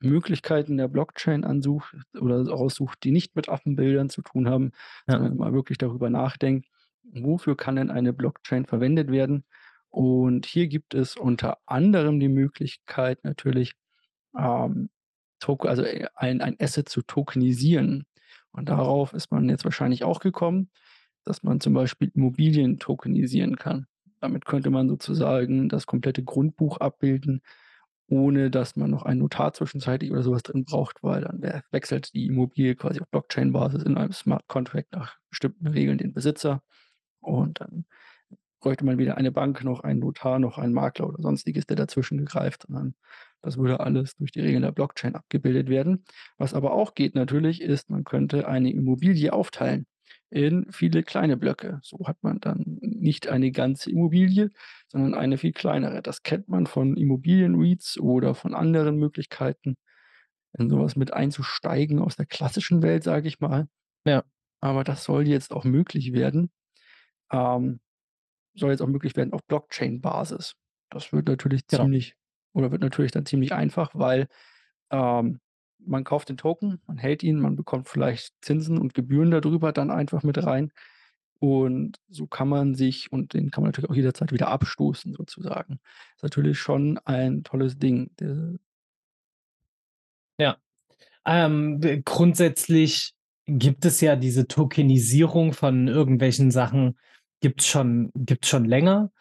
Möglichkeiten 0.00 0.76
der 0.76 0.88
Blockchain 0.88 1.44
ansucht 1.44 1.96
oder 2.20 2.46
raussucht, 2.48 3.02
die 3.04 3.10
nicht 3.12 3.36
mit 3.36 3.48
Affenbildern 3.48 4.10
zu 4.10 4.22
tun 4.22 4.48
haben, 4.48 4.72
Ja. 5.08 5.18
sondern 5.18 5.36
mal 5.36 5.52
wirklich 5.52 5.78
darüber 5.78 6.10
nachdenkt: 6.10 6.68
„Wofür 7.04 7.56
kann 7.56 7.76
denn 7.76 7.90
eine 7.90 8.12
Blockchain 8.12 8.66
verwendet 8.66 9.10
werden?“ 9.10 9.44
Und 9.90 10.46
hier 10.46 10.68
gibt 10.68 10.94
es 10.94 11.16
unter 11.16 11.58
anderem 11.66 12.20
die 12.20 12.28
Möglichkeit 12.28 13.24
natürlich, 13.24 13.74
ähm, 14.38 14.90
also, 15.60 15.82
äh, 15.82 16.06
ein 16.14 16.40
ein 16.40 16.56
Asset 16.60 16.88
zu 16.88 17.02
tokenisieren. 17.02 18.06
Und 18.52 18.68
darauf 18.68 19.12
ist 19.14 19.30
man 19.30 19.48
jetzt 19.48 19.64
wahrscheinlich 19.64 20.04
auch 20.04 20.20
gekommen, 20.20 20.70
dass 21.24 21.42
man 21.42 21.60
zum 21.60 21.74
Beispiel 21.74 22.10
Immobilien 22.14 22.78
tokenisieren 22.78 23.56
kann. 23.56 23.86
Damit 24.20 24.46
könnte 24.46 24.70
man 24.70 24.88
sozusagen 24.88 25.68
das 25.68 25.86
komplette 25.86 26.24
Grundbuch 26.24 26.78
abbilden 26.78 27.42
ohne 28.08 28.50
dass 28.50 28.76
man 28.76 28.90
noch 28.90 29.02
einen 29.02 29.20
Notar 29.20 29.52
zwischenzeitlich 29.52 30.12
oder 30.12 30.22
so 30.22 30.32
was 30.32 30.42
drin 30.42 30.64
braucht, 30.64 31.02
weil 31.02 31.22
dann 31.22 31.62
wechselt 31.70 32.14
die 32.14 32.26
Immobilie 32.26 32.76
quasi 32.76 33.00
auf 33.00 33.08
Blockchain-Basis 33.10 33.82
in 33.82 33.96
einem 33.96 34.12
Smart 34.12 34.46
Contract 34.46 34.92
nach 34.92 35.16
bestimmten 35.28 35.66
Regeln 35.66 35.98
den 35.98 36.12
Besitzer. 36.12 36.62
Und 37.20 37.60
dann 37.60 37.86
bräuchte 38.60 38.84
man 38.84 38.98
weder 38.98 39.16
eine 39.16 39.32
Bank 39.32 39.64
noch 39.64 39.80
einen 39.80 40.00
Notar 40.00 40.38
noch 40.38 40.58
einen 40.58 40.72
Makler 40.72 41.08
oder 41.08 41.22
Sonstiges, 41.22 41.66
der 41.66 41.76
dazwischen 41.76 42.18
gegreift, 42.18 42.64
sondern 42.66 42.94
das 43.42 43.58
würde 43.58 43.80
alles 43.80 44.16
durch 44.16 44.32
die 44.32 44.40
Regeln 44.40 44.62
der 44.62 44.72
Blockchain 44.72 45.14
abgebildet 45.14 45.68
werden. 45.68 46.04
Was 46.38 46.54
aber 46.54 46.72
auch 46.72 46.94
geht 46.94 47.14
natürlich, 47.14 47.60
ist, 47.60 47.90
man 47.90 48.04
könnte 48.04 48.48
eine 48.48 48.72
Immobilie 48.72 49.32
aufteilen 49.32 49.86
in 50.30 50.66
viele 50.72 51.02
kleine 51.02 51.36
Blöcke. 51.36 51.80
So 51.82 51.98
hat 52.06 52.22
man 52.22 52.40
dann 52.40 52.62
nicht 52.80 53.28
eine 53.28 53.52
ganze 53.52 53.90
Immobilie, 53.90 54.50
sondern 54.88 55.14
eine 55.14 55.38
viel 55.38 55.52
kleinere. 55.52 56.02
Das 56.02 56.22
kennt 56.22 56.48
man 56.48 56.66
von 56.66 56.96
Immobilien-REITs 56.96 57.98
oder 57.98 58.34
von 58.34 58.54
anderen 58.54 58.96
Möglichkeiten, 58.96 59.76
in 60.58 60.68
sowas 60.70 60.96
mit 60.96 61.12
einzusteigen 61.12 62.00
aus 62.00 62.16
der 62.16 62.26
klassischen 62.26 62.82
Welt, 62.82 63.04
sage 63.04 63.28
ich 63.28 63.40
mal. 63.40 63.68
Ja. 64.06 64.24
Aber 64.60 64.84
das 64.84 65.04
soll 65.04 65.28
jetzt 65.28 65.52
auch 65.52 65.64
möglich 65.64 66.12
werden. 66.12 66.50
Ähm, 67.32 67.80
soll 68.54 68.70
jetzt 68.70 68.82
auch 68.82 68.88
möglich 68.88 69.16
werden 69.16 69.32
auf 69.32 69.44
Blockchain-Basis. 69.46 70.54
Das 70.90 71.12
wird 71.12 71.28
natürlich 71.28 71.66
Genau. 71.66 71.84
ziemlich 71.84 72.14
oder 72.54 72.72
wird 72.72 72.82
natürlich 72.82 73.12
dann 73.12 73.26
ziemlich 73.26 73.52
einfach, 73.52 73.90
weil, 73.94 74.28
ähm, 74.90 75.40
man 75.86 76.04
kauft 76.04 76.28
den 76.28 76.36
Token, 76.36 76.80
man 76.86 76.98
hält 76.98 77.22
ihn, 77.22 77.38
man 77.38 77.56
bekommt 77.56 77.88
vielleicht 77.88 78.34
Zinsen 78.42 78.78
und 78.78 78.94
Gebühren 78.94 79.30
da 79.30 79.40
drüber 79.40 79.72
dann 79.72 79.90
einfach 79.90 80.22
mit 80.22 80.44
rein. 80.44 80.72
Und 81.38 81.98
so 82.08 82.26
kann 82.26 82.48
man 82.48 82.74
sich 82.74 83.12
und 83.12 83.34
den 83.34 83.50
kann 83.50 83.62
man 83.62 83.68
natürlich 83.68 83.90
auch 83.90 83.94
jederzeit 83.94 84.32
wieder 84.32 84.48
abstoßen 84.48 85.12
sozusagen. 85.14 85.80
Ist 86.14 86.22
natürlich 86.22 86.58
schon 86.58 86.98
ein 87.04 87.42
tolles 87.44 87.78
Ding. 87.78 88.10
Ja. 90.38 90.56
Ähm, 91.26 91.80
grundsätzlich 92.04 93.14
gibt 93.46 93.84
es 93.84 94.00
ja 94.00 94.16
diese 94.16 94.48
Tokenisierung 94.48 95.52
von 95.52 95.88
irgendwelchen 95.88 96.50
Sachen 96.50 96.98
gibt's 97.40 97.66
schon 97.66 98.10
gibt's 98.14 98.48
schon 98.48 98.64
länger. 98.64 99.12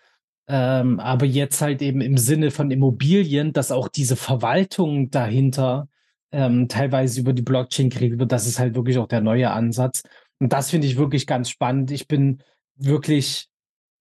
Ähm, 0.47 0.99
aber 0.99 1.25
jetzt 1.25 1.61
halt 1.61 1.81
eben 1.81 2.01
im 2.01 2.17
Sinne 2.17 2.51
von 2.51 2.71
Immobilien, 2.71 3.51
dass 3.51 3.71
auch 3.71 3.87
diese 3.87 4.15
Verwaltung 4.15 5.09
dahinter, 5.09 5.89
ähm, 6.31 6.67
teilweise 6.67 7.19
über 7.21 7.33
die 7.33 7.41
Blockchain 7.43 7.89
geregelt 7.89 8.19
wird, 8.19 8.31
das 8.31 8.47
ist 8.47 8.59
halt 8.59 8.75
wirklich 8.75 8.97
auch 8.97 9.07
der 9.07 9.21
neue 9.21 9.51
Ansatz. 9.51 10.03
Und 10.39 10.53
das 10.53 10.69
finde 10.71 10.87
ich 10.87 10.97
wirklich 10.97 11.27
ganz 11.27 11.49
spannend. 11.49 11.91
Ich 11.91 12.07
bin 12.07 12.41
wirklich, 12.75 13.47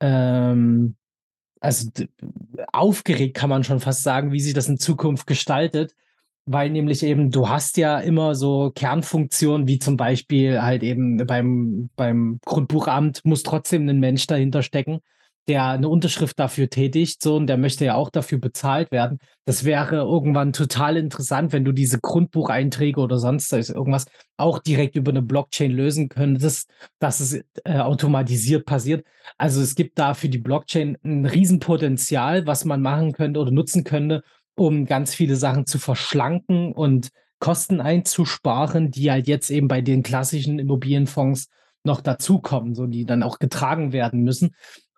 ähm, 0.00 0.97
also 1.61 1.90
aufgeregt, 2.73 3.37
kann 3.37 3.50
man 3.50 3.64
schon 3.64 3.81
fast 3.81 4.02
sagen, 4.04 4.33
wie 4.33 4.40
sich 4.40 4.54
das 4.54 4.69
in 4.69 4.78
Zukunft 4.78 5.26
gestaltet, 5.26 5.95
weil 6.47 6.71
nämlich 6.71 7.02
eben 7.04 7.31
du 7.31 7.49
hast 7.49 7.76
ja 7.78 8.00
immer 8.00 8.35
so 8.35 8.73
Kernfunktionen, 8.75 9.66
wie 9.69 9.78
zum 9.78 9.97
Beispiel 9.97 10.62
halt 10.62 10.83
eben 10.83 11.19
beim 11.26 11.90
beim 11.97 12.40
Grundbuchamt 12.45 13.25
muss 13.25 13.43
trotzdem 13.45 13.87
'nen 13.87 14.00
Mensch 14.00 14.26
dahinter 14.26 14.62
stecken, 14.62 15.00
der 15.49 15.79
'ne 15.79 15.89
Unterschrift 15.89 16.39
dafür 16.39 16.71
tätigt, 16.71 17.23
so 17.23 17.37
und 17.37 17.47
der 17.49 17.57
möchte 17.59 17.85
ja 17.85 17.95
auch 17.97 18.11
dafür 18.11 18.39
bezahlt 18.39 18.91
werden. 18.93 19.19
Das 19.47 19.65
wäre 19.65 19.97
irgendwann 19.97 20.53
total 20.53 20.97
interessant, 20.97 21.53
wenn 21.53 21.65
du 21.65 21.73
diese 21.73 21.99
Grundbucheinträge 22.01 23.01
oder 23.01 23.19
sonst 23.19 23.53
irgendwas 23.53 24.07
auch 24.39 24.59
direkt 24.59 24.97
über 24.97 25.13
'ne 25.13 25.23
Blockchain 25.23 25.71
lösen 25.73 26.09
könntest, 26.09 26.71
dass 26.99 27.21
es, 27.21 27.35
äh, 27.65 27.79
automatisiert 27.79 28.65
passiert. 28.67 29.07
Also, 29.39 29.61
es 29.61 29.75
gibt 29.75 29.99
da 29.99 30.15
für 30.15 30.29
die 30.29 30.39
Blockchain 30.39 30.97
'n 31.05 31.27
Riesenpotenzial, 31.27 32.47
was 32.47 32.65
man 32.65 32.81
machen 32.83 33.13
könnte 33.13 33.41
oder 33.41 33.51
nutzen 33.51 33.85
könnte, 33.85 34.23
um 34.57 34.87
ganz 34.87 35.15
viele 35.15 35.37
Sachen 35.37 35.67
zu 35.67 35.79
verschlanken 35.79 36.73
und 36.73 37.11
Kosten 37.41 37.81
einzusparen, 37.81 38.91
die 38.91 39.11
halt 39.11 39.27
jetzt 39.29 39.51
eben 39.51 39.69
bei 39.69 39.83
den 39.83 40.03
klassischen 40.03 40.59
Immobilienfonds 40.59 41.49
noch 41.85 42.01
dazukommen, 42.01 42.75
so 42.75 42.87
die 42.87 43.05
dann 43.05 43.23
auch 43.23 43.39
getragen 43.39 43.93
werden 43.93 44.23
müssen. 44.23 44.55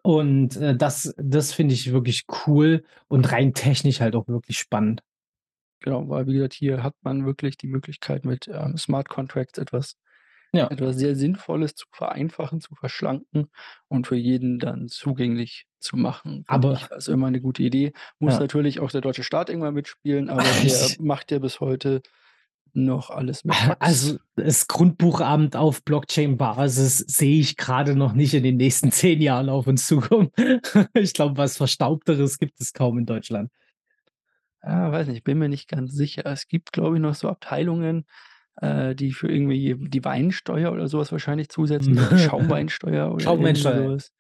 Und, 0.07 0.57
äh, 0.59 0.77
das 0.77 1.13
das 1.19 1.53
finde 1.53 1.75
ich 1.75 1.91
wirklich 1.93 2.27
cool 2.47 2.85
und 3.09 3.33
rein 3.33 3.55
technisch 3.55 4.01
halt 4.01 4.15
auch 4.15 4.29
wirklich 4.29 4.57
spannend. 4.57 5.03
Genau, 5.83 6.09
weil 6.09 6.27
wie 6.27 6.33
gesagt, 6.35 6.55
hier 6.55 6.83
hat 6.83 6.95
man 7.03 7.27
wirklich 7.27 7.57
die 7.59 7.67
Möglichkeit 7.67 8.25
mit, 8.25 8.49
ähm, 8.49 8.77
Smart 8.79 9.09
Contracts 9.09 9.59
etwas 9.59 9.97
Ja. 10.55 10.71
etwas 10.71 10.97
sehr 10.97 11.17
Sinnvolles 11.17 11.75
zu 11.77 11.87
vereinfachen, 11.93 12.61
zu 12.61 12.75
verschlanken 12.75 13.49
und 13.89 14.07
für 14.09 14.17
jeden 14.17 14.59
dann 14.59 14.89
zugänglich 14.89 15.67
zu 15.81 15.97
machen, 15.97 16.47
Aber 16.49 16.73
ich. 16.73 16.91
Also, 16.93 17.13
immer 17.13 17.31
'ne 17.31 17.41
gute 17.41 17.63
Idee. 17.63 17.93
Muss 18.21 18.39
Ja. 18.39 18.41
natürlich 18.41 18.81
auch 18.81 18.91
der 18.91 19.01
deutsche 19.03 19.23
Staat 19.25 19.51
irgendwann 19.51 19.75
mitspielen, 19.75 20.31
aber 20.31 20.55
der 20.57 20.91
macht 20.99 21.31
ja 21.33 21.39
bis 21.41 21.61
heute 21.61 22.03
noch 22.77 23.11
alles 23.11 23.45
mit 23.45 23.57
Also, 23.81 24.13
Fax. 24.13 24.25
das 24.37 24.69
Grundbuchamt 24.69 25.57
auf 25.57 25.83
Blockchain-Basis 25.85 26.99
sehe 26.99 27.41
ich 27.41 27.57
grade 27.57 27.97
noch 27.97 28.13
nicht 28.13 28.35
in 28.35 28.43
den 28.43 28.57
nächsten 28.57 28.91
10 28.93 29.21
Jahren 29.21 29.49
auf 29.49 29.67
uns 29.67 29.87
zukommen. 29.87 30.31
Ich 30.95 31.13
glaube, 31.13 31.37
was 31.37 31.57
Verstaubteres 31.57 32.39
gibt 32.39 32.61
es 32.61 32.73
kaum 32.73 32.99
in 32.99 33.07
Deutschland. 33.07 33.51
Ja, 34.63 34.91
weiß 34.91 35.09
nicht, 35.09 35.25
bin 35.25 35.39
mir 35.39 35.49
nicht 35.49 35.69
ganz 35.69 35.93
sicher. 35.93 36.27
Es 36.27 36.49
gibt, 36.49 36.73
glaube 36.73 36.97
ich, 36.97 37.03
noch 37.03 37.15
so 37.15 37.29
Abteilungen, 37.29 38.05
äh, 38.57 38.95
die 38.95 39.13
für 39.13 39.31
irgendwie 39.31 39.77
die 39.79 40.05
Weinsteuer 40.05 40.73
oder 40.73 40.89
so 40.89 40.99
was 40.99 41.13
wahrscheinlich 41.13 41.49
die 41.49 41.67
Schaumweinsteuer 42.19 43.13
oder 43.13 43.23
Schaumweinsteuer, 43.23 43.77
so 43.77 43.83
ja. 43.83 43.95
was. 43.95 44.13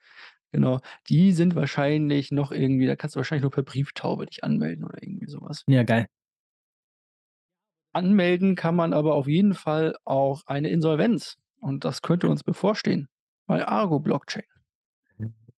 Genau, 0.53 0.81
die 1.09 1.33
sind 1.33 1.55
wahrscheinlich 1.55 2.31
noch 2.31 2.53
irgendwie 2.53 2.87
da 2.87 2.97
kannst 2.97 3.17
du 3.17 3.19
wahrscheinlich 3.19 3.43
nur 3.43 3.51
per 3.51 3.65
Brieftaube 3.65 4.27
dich 4.27 4.45
anmelden 4.45 4.85
oder 4.85 5.03
irgendwie 5.03 5.27
so 5.27 5.41
was. 5.43 5.65
Ja, 5.67 5.83
geil. 5.83 6.07
Anmelden 7.97 8.55
kann 8.55 8.77
man 8.77 8.93
aber 8.93 9.15
auf 9.15 9.27
jeden 9.27 9.55
Fall 9.55 9.97
auch 10.05 10.43
eine 10.47 10.69
Insolvenz 10.69 11.37
und 11.61 11.85
das 11.85 12.03
könnte 12.03 12.29
uns 12.29 12.45
bevorstehen 12.45 13.09
bei 13.47 13.67
Argo 13.67 13.99
Blockchain. 13.99 14.45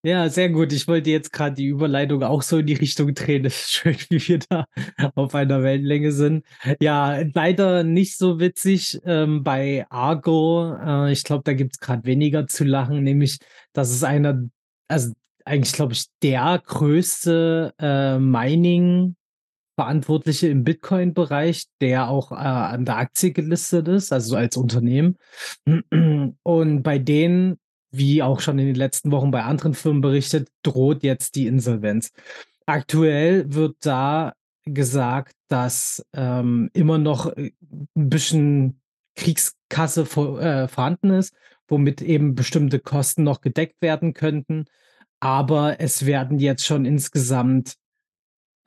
Ja, 0.05 0.29
sehr 0.29 0.49
gut. 0.49 0.73
Ich 0.73 0.87
wollte 0.87 1.11
jetzt 1.11 1.33
grad 1.33 1.59
die 1.59 1.67
Überleitung 1.67 2.23
auch 2.23 2.43
so 2.43 2.59
in 2.59 2.67
die 2.67 2.75
Richtung 2.75 3.13
drehen. 3.15 3.43
Das 3.43 3.55
ist 3.55 3.73
schön, 3.73 3.97
wie 4.09 4.29
wir 4.29 4.39
da 4.49 4.65
auf 5.17 5.35
einer 5.35 5.65
Wellenlänge 5.65 6.13
sind. 6.13 6.47
Ja, 6.81 7.19
leider 7.35 7.83
nicht 7.83 8.17
so 8.17 8.39
witzig, 8.39 9.01
ähm, 9.05 9.43
bei 9.43 9.87
Argo. 9.91 10.77
Äh, 10.77 11.13
ich 11.13 11.25
glaube, 11.25 11.43
da 11.45 11.53
gibt's 11.53 11.81
grad 11.81 12.07
weniger 12.07 12.47
zu 12.47 12.65
lachen, 12.65 13.03
nämlich, 13.03 13.39
das 13.73 13.91
ist 13.91 14.05
einer 14.05 14.49
also, 14.89 15.13
eigentlich, 15.45 15.73
glaube 15.75 15.93
ich, 15.93 16.07
der 16.23 16.61
größte, 16.67 17.75
äh, 17.79 18.19
Mining-Verantwortliche 19.79 20.49
im 20.49 20.65
Bitcoin-Bereich, 20.65 21.67
der 21.81 22.09
auch, 22.09 22.33
äh, 22.33 22.35
an 22.35 22.85
der 22.85 22.97
Aktie 22.97 23.33
gelistet 23.33 23.89
ist, 23.89 24.13
also, 24.13 24.37
als 24.37 24.57
Unternehmen. 24.57 25.17
Und 26.43 26.83
bei 26.83 26.99
denen, 26.99 27.59
wie 27.91 28.23
auch 28.23 28.41
schon 28.41 28.59
in 28.59 28.67
den 28.67 28.75
letzten 28.75 29.11
Wochen 29.13 29.31
bei 29.31 29.43
anderen 29.45 29.75
Firmen 29.75 30.03
berichtet, 30.03 30.49
droht 30.63 31.03
jetzt 31.03 31.37
die 31.37 31.47
Insolvenz. 31.47 32.11
Aktuell 32.67 33.53
wird 33.55 33.77
da 33.81 34.35
gesagt, 34.65 35.35
dass, 35.49 36.05
ähm, 36.13 36.71
immer 36.75 36.99
noch, 36.99 37.35
äh, 37.37 37.53
'n 37.97 38.11
bisschen 38.11 38.81
Kriegskasse 39.17 40.05
vo 40.05 40.39
äh, 40.39 40.69
vorhanden 40.69 41.11
ist, 41.11 41.35
womit 41.67 42.03
eben 42.03 42.35
bestimmte 42.35 42.79
Kosten 42.79 43.23
noch 43.23 43.41
gedeckt 43.41 43.81
werden 43.81 44.13
könnten. 44.13 44.67
Aber 45.21 45.81
es 45.81 46.07
werden 46.07 46.39
jetzt 46.39 46.65
schon 46.67 46.85
insgesamt 46.85 47.75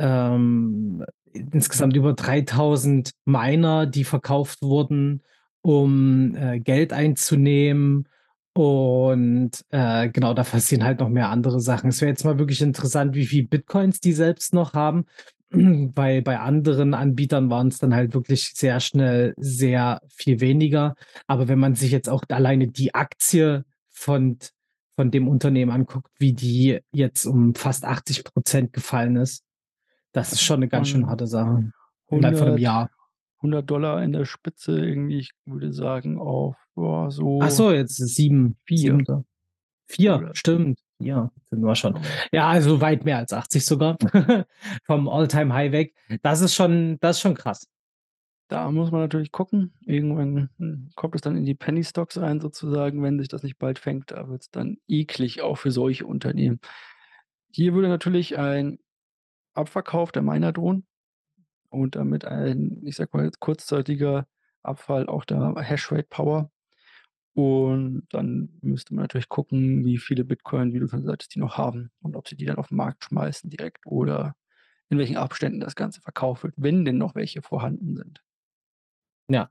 ähm, 0.01 1.05
insgesamt 1.33 1.95
über 1.95 2.11
3.000 2.11 3.11
Miner, 3.25 3.85
die 3.85 4.03
verkauft 4.03 4.61
wurden, 4.61 5.21
um, 5.61 6.35
äh, 6.35 6.59
Geld 6.59 6.91
einzunehmen. 6.93 8.07
Und, 8.53 9.51
äh, 9.69 10.09
genau, 10.09 10.33
da 10.33 10.43
passieren 10.43 10.83
halt 10.83 10.99
noch 10.99 11.09
mehr 11.09 11.29
andere 11.29 11.61
Sachen. 11.61 11.89
Es 11.89 12.01
wäre 12.01 12.09
jetzt 12.09 12.25
mal 12.25 12.39
wirklich 12.39 12.61
interessant, 12.61 13.15
wie 13.15 13.25
viel 13.25 13.47
Bitcoins 13.47 14.01
die 14.01 14.13
selbst 14.13 14.53
noch 14.53 14.73
haben, 14.73 15.05
weil 15.51 16.21
bei 16.21 16.39
anderen 16.39 16.93
Anbietern 16.93 17.49
waren's 17.49 17.77
dann 17.79 17.95
halt 17.95 18.13
wirklich 18.13 18.51
sehr 18.55 18.79
schnell 18.79 19.33
sehr 19.37 20.01
viel 20.09 20.41
weniger. 20.41 20.95
Aber 21.27 21.47
wenn 21.47 21.59
man 21.59 21.75
sich 21.75 21.91
jetzt 21.91 22.09
auch 22.09 22.23
alleine 22.29 22.67
die 22.67 22.93
Aktie 22.95 23.63
von 23.89 24.37
von 24.97 25.09
dem 25.09 25.27
Unternehmen 25.27 25.71
anguckt, 25.71 26.11
wie 26.19 26.33
die 26.33 26.79
jetzt 26.91 27.25
um 27.25 27.55
fast 27.55 27.85
80 27.85 28.23
% 28.23 28.73
gefallen 28.73 29.15
ist, 29.15 29.43
das 30.13 30.33
ist 30.33 30.41
schon 30.41 30.59
'ne 30.61 30.67
ganz 30.67 30.89
schön 30.89 31.07
harte 31.07 31.27
Sache 31.27 31.71
innerhalb 32.09 32.37
von 32.37 32.47
'nem 32.49 32.57
100 32.57 32.59
Jahr. 32.59 32.89
100 33.41 33.67
$ 33.67 34.03
in 34.03 34.11
der 34.13 34.25
Spitze 34.25 34.77
irgendwie, 34.79 35.19
ich 35.19 35.31
würde 35.45 35.73
sagen, 35.73 36.19
auf, 36.19 36.55
boah, 36.75 37.09
Ach 37.39 37.49
so 37.49 37.49
so, 37.49 37.71
jetzt 37.71 37.95
7, 37.97 38.57
4. 38.65 38.77
7 38.77 39.03
da 39.05 39.23
4, 39.89 40.15
Oder 40.17 40.35
stimmt. 40.35 40.79
Ja, 40.99 41.31
sind 41.49 41.61
wir 41.63 41.75
schon. 41.75 41.93
Genau. 41.95 42.05
Ja, 42.31 42.47
also, 42.49 42.79
weit 42.81 43.05
mehr 43.05 43.17
als 43.17 43.33
80 43.33 43.65
sogar 43.65 43.97
vom 44.85 45.09
All-Time-High 45.09 45.71
weg. 45.71 45.95
Das 46.23 46.41
ist 46.41 46.53
schon 46.55 46.97
das 47.01 47.17
ist 47.17 47.21
schon 47.21 47.35
krass. 47.35 47.67
Da 48.49 48.69
muss 48.71 48.91
man 48.91 49.01
natürlich 49.01 49.31
gucken. 49.31 49.73
Irgendwann, 49.85 50.49
hm, 50.57 50.89
kommt 50.95 51.15
es 51.15 51.21
dann 51.21 51.37
in 51.37 51.45
die 51.45 51.55
Penny 51.55 51.83
Stocks 51.83 52.17
rein 52.19 52.41
sozusagen, 52.41 53.01
wenn 53.03 53.17
sich 53.19 53.29
das 53.29 53.43
nicht 53.43 53.57
bald 53.57 53.79
fängt. 53.79 54.11
Da 54.11 54.27
wird's 54.29 54.51
dann 54.51 54.77
eklig 54.87 55.41
auch 55.41 55.55
für 55.57 55.71
solche 55.71 56.05
Unternehmen. 56.05 56.59
Hier 57.51 57.73
würde 57.73 57.89
natürlich 57.89 58.37
ein 58.37 58.79
Abverkauf 59.53 60.11
der 60.11 60.21
Miner 60.23 60.51
drohen. 60.53 60.85
und 61.69 61.95
damit 61.95 62.25
ein, 62.25 62.81
ich 62.85 62.95
sage 62.97 63.11
mal 63.17 63.29
kurzzeitiger 63.39 64.27
Abfall 64.63 65.07
auch 65.07 65.25
der 65.25 65.55
Hashrate 65.57 66.07
Power. 66.09 66.51
Und 67.33 68.07
dann 68.11 68.49
müsste 68.61 68.93
man 68.95 69.03
natürlich 69.03 69.29
gucken, 69.29 69.85
wie 69.85 69.97
viele 69.99 70.25
Bitcoin, 70.25 70.73
wie 70.73 70.79
du 70.79 70.87
schon 70.89 71.05
sagtest, 71.05 71.35
die 71.35 71.39
noch 71.39 71.57
haben 71.57 71.91
und 72.01 72.15
ob 72.17 72.27
sie 72.27 72.35
die 72.37 72.45
dann 72.45 72.57
auf 72.57 72.71
'n 72.71 72.75
Markt 72.77 73.05
schmeißen 73.05 73.49
direkt 73.49 73.85
oder 73.87 74.35
in 74.89 74.97
welchen 74.99 75.17
Abständen 75.17 75.61
das 75.61 75.75
Ganze 75.75 76.01
verkauft 76.01 76.43
wird, 76.43 76.55
wenn 76.57 76.85
denn 76.85 76.97
noch 76.99 77.15
welche 77.15 77.41
vorhanden 77.43 77.95
sind. 77.97 78.23
Ja. 79.29 79.49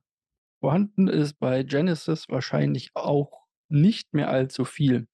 Vorhanden 0.60 1.08
ist 1.08 1.34
bei 1.40 1.62
Genesis 1.64 2.28
wahrscheinlich 2.28 2.92
auch 2.94 3.46
nicht 3.68 4.14
mehr 4.14 4.30
allzu 4.30 4.64
viel. 4.64 5.08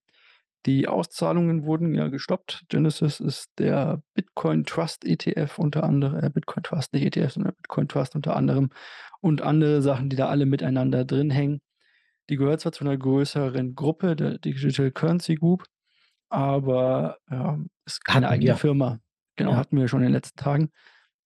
Die 0.66 0.88
Auszahlungen 0.88 1.64
wurden 1.64 1.94
ja 1.94 2.08
gestoppt. 2.08 2.64
Genesis 2.68 3.20
ist 3.20 3.50
der 3.58 4.02
Bitcoin 4.14 4.64
Trust 4.64 5.04
ETF 5.04 5.58
unter 5.58 5.84
anderem 5.84 6.22
äh, 6.24 6.28
Bitcoin 6.30 6.64
Trust, 6.64 6.92
nicht 6.92 7.04
ETF, 7.16 7.32
sondern 7.34 7.54
Bitcoin 7.54 7.88
Trust 7.88 8.16
unter 8.16 8.34
anderem 8.36 8.70
und 9.20 9.42
andere 9.42 9.80
Sachen, 9.80 10.10
die 10.10 10.16
da 10.16 10.26
alle 10.28 10.44
miteinander 10.46 11.04
drin 11.04 11.30
hängen. 11.30 11.60
Die 12.28 12.36
gehört 12.36 12.60
zwar 12.60 12.72
zu 12.72 12.84
'ner 12.84 12.96
größeren 12.96 13.76
Gruppe, 13.76 14.16
der 14.16 14.38
Digital 14.38 14.90
Currency 14.90 15.36
Group, 15.36 15.64
aber, 16.28 17.18
ähm, 17.30 17.70
ist 17.86 18.04
keine 18.04 18.26
Hatten 18.26 18.34
eigene 18.34 18.50
wir. 18.52 18.56
Firma. 18.56 18.98
Genau, 19.36 19.52
Ja. 19.52 19.56
hatten 19.58 19.76
wir 19.76 19.86
schon 19.88 20.00
in 20.00 20.06
den 20.08 20.12
letzten 20.14 20.36
Tagen 20.38 20.70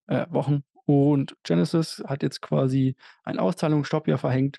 äh, 0.08 0.26
Wochen. 0.30 0.64
Und 0.86 1.36
Genesis 1.44 2.02
hat 2.06 2.22
jetzt 2.22 2.42
quasi 2.42 2.96
einen 3.24 3.38
Auszahlungsstopp 3.38 4.08
ja 4.08 4.18
verhängt 4.18 4.58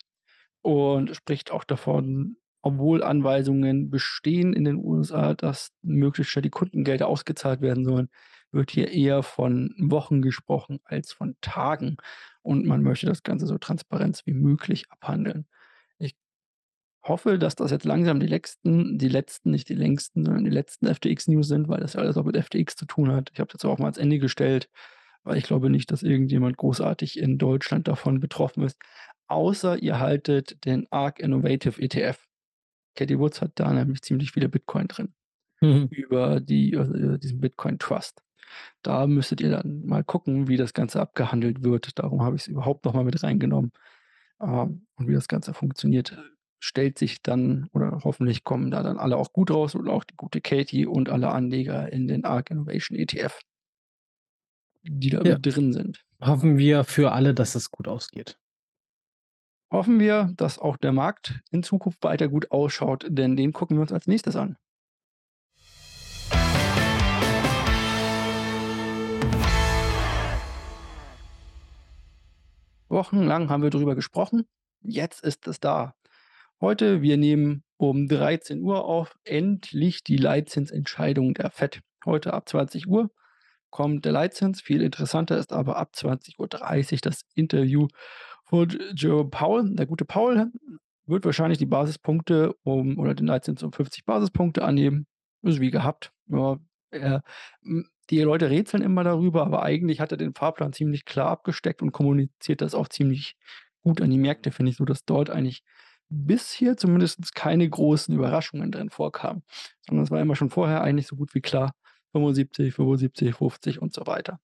und 0.61 1.15
spricht 1.15 1.51
auch 1.51 1.63
davon, 1.65 2.37
obwohl 2.61 3.03
Anweisungen 3.03 3.89
bestehen 3.89 4.53
in 4.53 4.65
den 4.65 4.77
USA, 4.77 5.33
dass 5.33 5.71
möglichst 5.81 6.31
schnell 6.31 6.43
die 6.43 6.49
Kundengelder 6.49 7.07
ausgezahlt 7.07 7.61
werden 7.61 7.85
sollen, 7.85 8.09
wird 8.51 8.71
hier 8.71 8.91
eher 8.91 9.23
von 9.23 9.73
Wochen 9.77 10.21
gesprochen 10.21 10.79
als 10.83 11.11
von 11.11 11.35
Tagen. 11.41 11.97
Und 12.41 12.65
man 12.65 12.83
möchte 12.83 13.05
das 13.05 13.23
Ganze 13.23 13.47
so 13.47 13.57
transparent 13.57 14.21
wie 14.25 14.33
möglich 14.33 14.85
abhandeln. 14.89 15.47
Ich 15.97 16.15
hoffe, 17.03 17.39
dass 17.39 17.55
das 17.55 17.71
jetzt 17.71 17.85
langsam 17.85 18.19
die 18.19 18.27
letzten 18.27 18.97
die 18.97 19.07
letzten, 19.07 19.51
nicht 19.51 19.69
die 19.69 19.75
längsten, 19.75 20.25
sondern 20.25 20.45
die 20.45 20.51
letzten 20.51 20.93
FTX-News 20.93 21.47
sind, 21.47 21.67
weil 21.67 21.79
das 21.79 21.93
ja 21.93 22.01
alles 22.01 22.17
auch 22.17 22.25
mit 22.25 22.37
FTX 22.37 22.75
zu 22.75 22.85
tun 22.85 23.11
hat. 23.11 23.31
Ich 23.33 23.39
habe 23.39 23.51
das 23.51 23.65
auch 23.65 23.79
mal 23.79 23.85
ans 23.85 23.97
Ende 23.97 24.19
gestellt, 24.19 24.69
weil 25.23 25.37
ich 25.37 25.45
glaube 25.45 25.69
nicht, 25.69 25.91
dass 25.91 26.03
irgendjemand 26.03 26.57
großartig 26.57 27.17
in 27.19 27.37
Deutschland 27.37 27.87
davon 27.87 28.19
betroffen 28.19 28.63
ist, 28.63 28.77
außer 29.27 29.81
ihr 29.81 29.99
haltet 29.99 30.65
den 30.65 30.87
ARK 30.91 31.19
Innovative 31.19 31.81
ETF. 31.81 32.30
Cathie 32.95 33.19
Woods 33.19 33.41
hat 33.41 33.51
da 33.55 33.71
nämlich 33.73 34.01
ziemlich 34.01 34.31
viele 34.31 34.49
Bitcoin 34.49 34.87
drin 34.87 35.13
Mhm. 35.61 35.87
über 35.91 36.39
die 36.41 36.73
äh, 36.73 37.17
diesen 37.19 37.39
Bitcoin 37.39 37.77
Trust. 37.79 38.21
Da 38.81 39.07
müsstet 39.07 39.41
ihr 39.41 39.49
dann 39.51 39.85
mal 39.85 40.03
gucken, 40.03 40.47
wie 40.47 40.57
das 40.57 40.73
Ganze 40.73 40.99
abgehandelt 40.99 41.63
wird. 41.63 41.99
Darum 41.99 42.23
habe 42.23 42.35
ich's 42.35 42.47
überhaupt 42.47 42.83
noch 42.85 42.93
mal 42.93 43.03
mit 43.05 43.21
reingenommen. 43.23 43.71
Ähm, 44.41 44.87
und 44.95 45.07
wie 45.07 45.13
das 45.13 45.27
Ganze 45.27 45.53
funktioniert, 45.53 46.17
stellt 46.59 46.97
sich 46.97 47.21
dann 47.21 47.67
oder 47.73 48.01
hoffentlich 48.03 48.43
kommen 48.43 48.71
da 48.71 48.83
dann 48.83 48.97
alle 48.97 49.17
auch 49.17 49.33
gut 49.33 49.51
raus 49.51 49.75
und 49.75 49.87
auch 49.87 50.03
die 50.03 50.15
gute 50.17 50.41
Katie 50.41 50.85
und 50.87 51.09
alle 51.09 51.29
Anleger 51.29 51.91
in 51.93 52.07
den 52.07 52.25
ARK 52.25 52.51
Innovation 52.51 52.97
ETF 52.97 53.39
die 54.83 55.09
da 55.11 55.21
Ja. 55.23 55.37
drin 55.37 55.73
sind. 55.73 56.03
Hoffen 56.21 56.57
wir 56.57 56.83
für 56.83 57.11
alle, 57.11 57.33
dass 57.35 57.53
es 57.55 57.69
gut 57.71 57.87
ausgeht. 57.87 58.37
Hoffen 59.71 60.01
wir, 60.01 60.33
dass 60.35 60.59
auch 60.59 60.75
der 60.75 60.91
Markt 60.91 61.39
in 61.49 61.63
Zukunft 61.63 62.03
weiter 62.03 62.27
gut 62.27 62.51
ausschaut, 62.51 63.05
denn 63.07 63.37
den 63.37 63.53
gucken 63.53 63.77
wir 63.77 63.81
uns 63.81 63.93
als 63.93 64.05
Nächstes 64.05 64.35
an. 64.35 64.57
Wochenlang 72.89 73.49
haben 73.49 73.63
wir 73.63 73.69
drüber 73.69 73.95
gesprochen. 73.95 74.43
Jetzt 74.81 75.23
ist 75.23 75.47
es 75.47 75.61
da. 75.61 75.95
Heute, 76.59 77.01
wir 77.01 77.15
nehmen 77.15 77.63
um 77.77 78.09
13:00 78.09 78.83
auf, 78.83 79.15
endlich 79.23 80.03
die 80.03 80.17
Leitzinsentscheidung 80.17 81.33
der 81.33 81.49
FED. 81.49 81.79
Heute 82.05 82.33
ab 82.33 82.49
20:00 82.49 83.09
kommt 83.69 84.03
der 84.03 84.11
Leitzins. 84.11 84.59
Viel 84.61 84.81
interessanter 84.81 85.37
ist 85.37 85.53
aber 85.53 85.77
ab 85.77 85.91
20:30 85.95 86.99
das 86.99 87.21
Interview 87.35 87.87
von 88.51 88.69
J 88.69 88.81
Jerome 88.93 89.29
Powell. 89.29 89.75
Der 89.75 89.87
gute 89.87 90.05
Powell 90.05 90.51
wird 91.07 91.25
wahrscheinlich 91.25 91.57
die 91.57 91.65
Basispunkte 91.65 92.53
um 92.63 92.99
oder 92.99 93.15
den 93.15 93.27
Leitzins 93.27 93.63
um 93.63 93.71
50 93.71 94.05
Basispunkte 94.05 94.63
anheben. 94.63 95.07
Ist 95.41 95.59
wie 95.59 95.71
gehabt. 95.71 96.11
Ja, 96.27 96.59
er 96.91 97.23
die 98.09 98.19
Leute 98.19 98.49
rätseln 98.49 98.83
immer 98.83 99.03
darüber, 99.05 99.45
aber 99.45 99.63
eigentlich 99.63 100.01
hat 100.01 100.11
er 100.11 100.17
den 100.17 100.33
Fahrplan 100.33 100.73
ziemlich 100.73 101.05
klar 101.05 101.29
abgesteckt 101.29 101.81
und 101.81 101.93
kommuniziert 101.93 102.61
das 102.61 102.75
auch 102.75 102.89
ziemlich 102.89 103.37
gut 103.83 104.01
an 104.01 104.09
die 104.09 104.17
Märkte, 104.17 104.51
finde 104.51 104.71
ich, 104.71 104.77
sodass 104.77 105.05
dort 105.05 105.29
eigentlich 105.29 105.63
bisher 106.09 106.75
zumindest 106.75 107.33
keine 107.33 107.67
großen 107.69 108.13
Überraschungen 108.13 108.69
drin 108.69 108.89
vorkamen. 108.89 109.43
Sondern 109.87 110.03
es 110.03 110.11
war 110.11 110.19
immer 110.19 110.35
schon 110.35 110.49
vorher 110.49 110.81
eigentlich 110.81 111.07
so 111.07 111.15
gut 111.15 111.33
wie 111.33 111.41
klar, 111.41 111.71
75, 112.11 112.73
75, 112.73 113.33
50 113.33 113.81
und 113.81 113.93
so 113.93 114.05
weiter. 114.05 114.41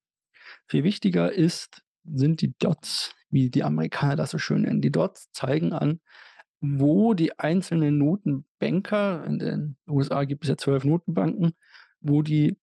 Viel 0.67 0.85
wichtiger 0.85 1.31
ist 1.31 1.83
sind 2.13 2.41
die 2.41 2.53
Dots, 2.59 3.13
wie 3.29 3.49
die 3.49 3.63
Amerikaner 3.63 4.15
das 4.15 4.31
so 4.31 4.37
schön 4.37 4.61
nennen. 4.61 4.81
Die 4.81 4.91
Dots 4.91 5.31
zeigen 5.31 5.73
an, 5.73 5.99
wo 6.59 7.13
die 7.13 7.37
einzelnen 7.37 7.97
Notenbanker 7.97 9.23
in 9.25 9.39
den 9.39 9.77
USA 9.87 10.23
gibt 10.23 10.43
es 10.43 10.49
ja 10.49 10.57
12 10.57 10.85
Notenbanken, 10.85 11.53
wo 12.01 12.21
die 12.21 12.57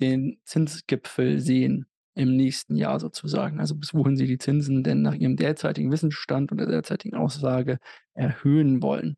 den 0.00 0.38
Zinsgipfel 0.44 1.38
sehen 1.40 1.86
im 2.14 2.36
nächsten 2.36 2.76
Jahr 2.76 2.98
sozusagen. 2.98 3.60
Also, 3.60 3.74
bis 3.76 3.94
wohin 3.94 4.16
sie 4.16 4.26
die 4.26 4.38
Zinsen 4.38 4.82
denn 4.82 5.02
nach 5.02 5.14
ihrem 5.14 5.36
derzeitigen 5.36 5.92
Wissensstand 5.92 6.50
und 6.50 6.58
der 6.58 6.66
derzeitigen 6.66 7.16
Aussage 7.16 7.78
erhöhen 8.14 8.82
wollen. 8.82 9.16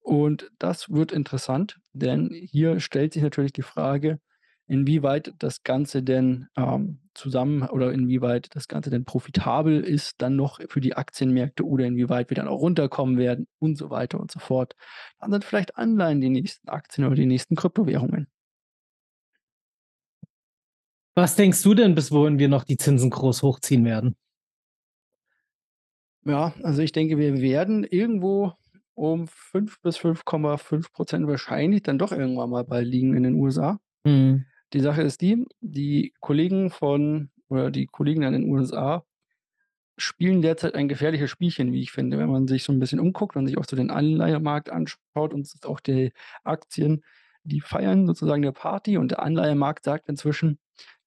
Und 0.00 0.50
das 0.58 0.90
wird 0.90 1.12
interessant, 1.12 1.78
denn 1.92 2.30
hier 2.32 2.80
stellt 2.80 3.12
sich 3.12 3.22
natürlich 3.22 3.52
die 3.52 3.62
Frage, 3.62 4.20
inwieweit 4.72 5.34
das 5.38 5.62
Ganze 5.64 6.02
denn, 6.02 6.48
ähm, 6.56 6.98
zusammen 7.14 7.62
oder 7.68 7.92
inwieweit 7.92 8.48
das 8.56 8.68
Ganze 8.68 8.88
denn 8.88 9.04
profitabel 9.04 9.80
ist 9.84 10.14
dann 10.22 10.34
noch 10.34 10.60
für 10.68 10.80
die 10.80 10.96
Aktienmärkte 10.96 11.66
oder 11.66 11.84
inwieweit 11.84 12.30
wir 12.30 12.36
dann 12.36 12.48
auch 12.48 12.60
runterkommen 12.60 13.18
werden 13.18 13.46
und 13.58 13.76
so 13.76 13.90
weiter 13.90 14.18
und 14.18 14.30
so 14.30 14.40
fort. 14.40 14.74
Dann 15.20 15.30
sind 15.30 15.44
vielleicht 15.44 15.76
Anleihen 15.76 16.22
die 16.22 16.30
nächsten 16.30 16.68
Aktien 16.70 17.06
oder 17.06 17.16
die 17.16 17.26
nächsten 17.26 17.54
Kryptowährungen. 17.54 18.28
Was 21.14 21.36
denkst 21.36 21.62
du 21.62 21.74
denn, 21.74 21.94
bis 21.94 22.10
wohin 22.10 22.38
wir 22.38 22.48
noch 22.48 22.64
die 22.64 22.76
Zinsen 22.78 23.10
groß 23.10 23.42
hochziehen 23.42 23.84
werden? 23.84 24.16
Ja, 26.24 26.54
also 26.62 26.82
ich 26.82 26.92
denke, 26.92 27.18
wir 27.18 27.40
werden 27.40 27.84
irgendwo 27.84 28.52
um 28.94 29.26
5 29.28 29.80
bis 29.80 29.96
5,5 29.96 30.92
% 30.92 31.26
wahrscheinlich 31.26 31.82
dann 31.82 31.98
doch 31.98 32.12
irgendwann 32.12 32.50
mal 32.50 32.64
bald 32.64 32.86
liegen 32.86 33.16
in 33.16 33.24
den 33.24 33.34
USA. 33.34 33.80
Mhm. 34.04 34.44
Die 34.72 34.80
Sache 34.80 35.02
ist 35.02 35.20
die, 35.20 35.44
die 35.60 36.14
Kollegen 36.20 36.70
von 36.70 37.30
oder 37.48 37.70
die 37.70 37.86
Kollegen 37.86 38.24
an 38.24 38.32
den 38.32 38.50
USA 38.50 39.04
spielen 39.98 40.42
derzeit 40.42 40.74
ein 40.76 40.88
gefährliches 40.88 41.30
Spielchen, 41.30 41.72
wie 41.72 41.82
ich 41.82 41.92
finde. 41.92 42.18
Wenn 42.18 42.30
man 42.30 42.48
sich 42.48 42.64
so 42.64 42.72
'n 42.72 42.80
bisschen 42.80 43.00
umguckt 43.00 43.36
und 43.36 43.46
sich 43.46 43.58
auch 43.58 43.64
so 43.66 43.76
den 43.76 43.90
Anleihemarkt 43.90 44.70
anschaut 44.70 45.34
und 45.34 45.48
auch 45.66 45.80
die 45.80 46.12
Aktien, 46.44 47.04
die 47.44 47.60
feiern 47.60 48.06
sozusagen 48.06 48.42
'ne 48.42 48.52
Party 48.52 48.98
und 48.98 49.10
der 49.12 49.22
Anleihemarkt 49.22 49.84
sagt 49.84 50.08
inzwischen: 50.08 50.58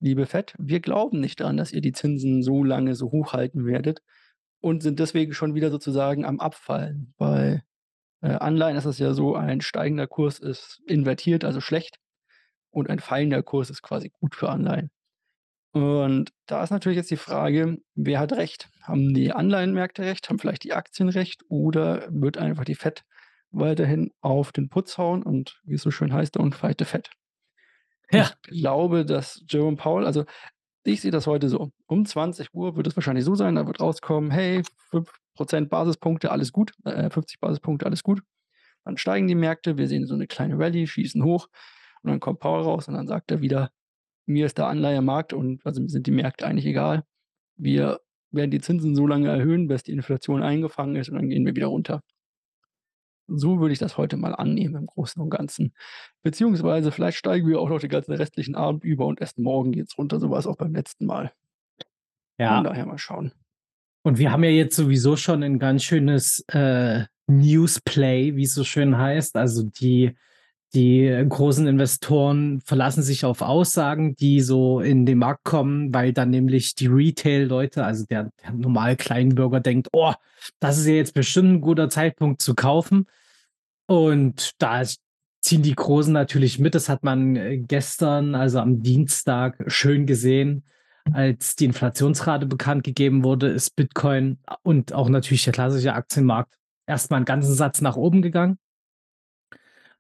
„Liebe 0.02 0.26
Fed, 0.28 0.56
wir 0.60 0.80
glauben 0.82 1.20
nicht 1.22 1.42
daran, 1.42 1.58
dass 1.58 1.74
ihr 1.74 1.82
die 1.82 1.94
Zinsen 1.94 2.44
so 2.44 2.64
lange 2.64 2.96
so 2.96 3.12
hoch 3.12 3.34
halten 3.34 3.66
werdet“, 3.66 4.02
und 4.62 4.84
sind 4.84 5.00
deswegen 5.00 5.34
schon 5.34 5.56
wieder 5.56 5.72
sozusagen 5.72 6.26
am 6.26 6.40
Abfallen. 6.42 7.14
Bei, 7.18 7.64
äh, 8.22 8.30
Anleihen 8.30 8.78
ist 8.78 8.86
es 8.86 9.00
ja 9.00 9.14
so, 9.14 9.36
ein 9.36 9.62
steigender 9.62 10.08
Kurs 10.08 10.40
ist 10.40 10.82
invertiert, 10.88 11.46
also 11.46 11.62
schlecht 11.62 11.98
und 12.76 12.90
ein 12.92 13.00
fallender 13.00 13.44
Kurs 13.44 13.70
ist 13.72 13.82
quasi 13.84 14.10
gut 14.12 14.36
für 14.36 14.50
Anleihen. 14.50 14.92
Und 15.74 16.32
da 16.48 16.64
ist 16.64 16.72
natürlich 16.72 16.98
jetzt 16.98 17.12
die 17.12 17.18
Frage, 17.18 17.80
wer 17.96 18.20
hat 18.20 18.34
recht? 18.34 18.70
Haben 18.84 19.14
die 19.14 19.34
Anleihenmärkte 19.34 20.04
recht? 20.04 20.30
Haben 20.30 20.40
vielleicht 20.40 20.64
die 20.66 20.74
Aktien 20.74 21.10
recht? 21.10 21.44
Oder 21.50 22.08
wird 22.12 22.38
einfach 22.40 22.66
die 22.66 22.76
Fed 22.76 23.04
weiterhin 23.52 24.12
auf 24.22 24.52
den 24.54 24.70
Putz 24.70 24.98
hauen 25.00 25.24
und 25.24 25.62
wie 25.66 25.76
es 25.76 25.84
so 25.84 25.92
schön 25.92 26.14
heißt: 26.14 26.38
„Don't 26.38 26.56
fight 26.56 26.78
the 26.80 26.86
Fed“? 26.86 27.12
Ja. 28.12 28.32
Ich 28.32 28.42
glaube, 28.44 29.06
dass 29.06 29.44
Jerome 29.50 29.78
Powell 29.78 30.06
also, 30.06 30.26
ich 30.86 31.02
sehe 31.02 31.12
das 31.12 31.28
heute 31.28 31.50
so. 31.50 31.72
Um 31.88 32.06
20:00 32.06 32.76
wird 32.78 32.88
es 32.88 32.98
wahrscheinlich 32.98 33.26
so 33.26 33.36
sein, 33.36 33.56
da 33.56 33.68
wird 33.68 33.82
rauskommen: 33.82 34.32
„Hey, 34.32 34.64
5 34.92 35.12
% 35.36 35.70
Basispunkte, 35.70 36.32
alles 36.32 36.54
gut, 36.54 36.74
äh, 36.86 37.10
50 37.12 37.40
Basispunkte, 37.42 37.86
alles 37.88 38.04
gut.“ 38.04 38.22
Dann 38.86 38.98
steigen 38.98 39.28
die 39.28 39.36
Märkte, 39.36 39.78
wir 39.80 39.88
sehen 39.90 40.08
so 40.08 40.16
'ne 40.18 40.28
kleine 40.28 40.60
Rallye, 40.60 40.88
schießen 40.88 41.24
hoch 41.24 41.50
und 42.06 42.12
dann 42.12 42.20
kommt 42.22 42.40
Powell 42.40 42.64
raus 42.64 42.88
und 42.88 42.96
dann 42.96 43.08
sagt 43.08 43.32
er 43.32 43.42
wieder: 43.42 43.72
„Mir 44.28 44.46
ist 44.48 44.58
der 44.60 44.68
Anleihemarkt 44.68 45.34
und 45.34 45.66
also, 45.66 45.82
mir 45.82 45.90
sind 45.90 46.08
die 46.08 46.12
Märkte 46.12 46.48
eigentlich 46.48 46.66
egal. 46.68 47.04
Wir 47.58 48.02
werden 48.32 48.52
die 48.52 48.62
Zinsen 48.62 48.96
so 48.96 49.08
lange 49.08 49.30
erhöhen, 49.30 49.68
bis 49.68 49.84
die 49.84 49.94
Inflation 49.94 50.44
eingefangen 50.44 50.96
ist 50.98 51.10
und 51.10 51.16
dann 51.18 51.30
gehen 51.30 51.46
wir 51.46 51.56
wieder 51.56 51.68
runter.“ 51.68 52.02
So 53.28 53.60
würde 53.60 53.74
ich 53.74 53.80
das 53.80 53.98
heute 53.98 54.18
mal 54.18 54.36
annehmen 54.36 54.76
im 54.76 54.86
Großen 54.86 55.20
und 55.22 55.32
Ganzen. 55.32 55.74
Beziehungsweise 56.22 56.92
vielleicht 56.92 57.18
steigen 57.18 57.48
wir 57.48 57.60
auch 57.60 57.70
noch 57.70 57.80
den 57.80 57.90
ganzen 57.90 58.14
restlichen 58.14 58.56
Abend 58.56 58.84
über 58.84 59.08
und 59.08 59.20
erst 59.20 59.40
morgen 59.40 59.72
geht's 59.72 59.98
runter. 59.98 60.20
So 60.20 60.30
war's 60.30 60.46
auch 60.46 60.58
beim 60.58 60.76
letzten 60.76 61.06
Mal. 61.08 61.32
Von 62.38 62.46
Ja. 62.46 62.64
daher 62.64 62.86
mal 62.86 62.98
schauen. 62.98 63.32
Und 64.04 64.20
wir 64.20 64.32
haben 64.32 64.44
ja 64.44 64.52
jetzt 64.52 64.76
sowieso 64.76 65.16
schon 65.16 65.42
ein 65.42 65.58
ganz 65.58 65.84
schönes, 65.84 66.44
äh, 66.50 67.06
Newsplay, 67.28 68.36
wie's 68.36 68.54
so 68.54 68.64
schön 68.64 68.96
heißt. 68.98 69.36
Also, 69.36 69.64
die 69.64 70.16
die 70.76 71.26
großen 71.30 71.68
Investoren 71.68 72.62
verlassen 72.62 73.04
sich 73.04 73.26
auf 73.26 73.42
Aussagen, 73.42 74.16
die 74.18 74.42
so 74.42 74.82
in 74.82 75.06
den 75.08 75.18
Markt 75.20 75.44
kommen, 75.46 75.94
weil 75.94 76.14
dann 76.14 76.30
nämlich 76.32 76.76
die 76.76 76.88
Retail-Leute, 76.88 77.84
also 77.86 78.06
der 78.10 78.32
der 78.44 78.54
normale 78.54 78.98
Kleinbürger 78.98 79.62
denkt: 79.62 79.90
„Oh, 79.94 80.14
das 80.60 80.78
ist 80.78 80.88
ja 80.88 80.94
jetzt 80.96 81.14
bestimmt 81.16 81.50
'n 81.50 81.62
guter 81.62 81.90
Zeitpunkt 81.90 82.42
zu 82.42 82.56
kaufen.“ 82.56 83.08
Und 83.88 84.54
da 84.60 84.84
ziehen 85.42 85.64
die 85.64 85.76
Großen 85.76 86.14
natürlich 86.14 86.60
mit. 86.60 86.76
Das 86.76 86.90
hat 86.90 87.04
man, 87.04 87.36
äh, 87.38 87.58
gestern, 87.60 88.36
also 88.36 88.60
am 88.60 88.84
Dienstag, 88.84 89.58
schön 89.68 90.06
gesehen. 90.08 90.64
Als 91.14 91.56
die 91.56 91.66
Inflationsrate 91.66 92.48
bekannt 92.48 92.84
gegeben 92.86 93.24
wurde, 93.26 93.48
ist 93.50 93.76
Bitcoin 93.76 94.40
und 94.64 94.94
auch 94.94 95.10
natürlich 95.10 95.44
der 95.46 95.54
klassische 95.54 95.94
Aktienmarkt 95.94 96.56
erst 96.88 97.12
mal 97.12 97.18
'n 97.20 97.26
ganzen 97.26 97.54
Satz 97.56 97.82
nach 97.82 97.98
oben 97.98 98.22
gegangen. 98.24 98.58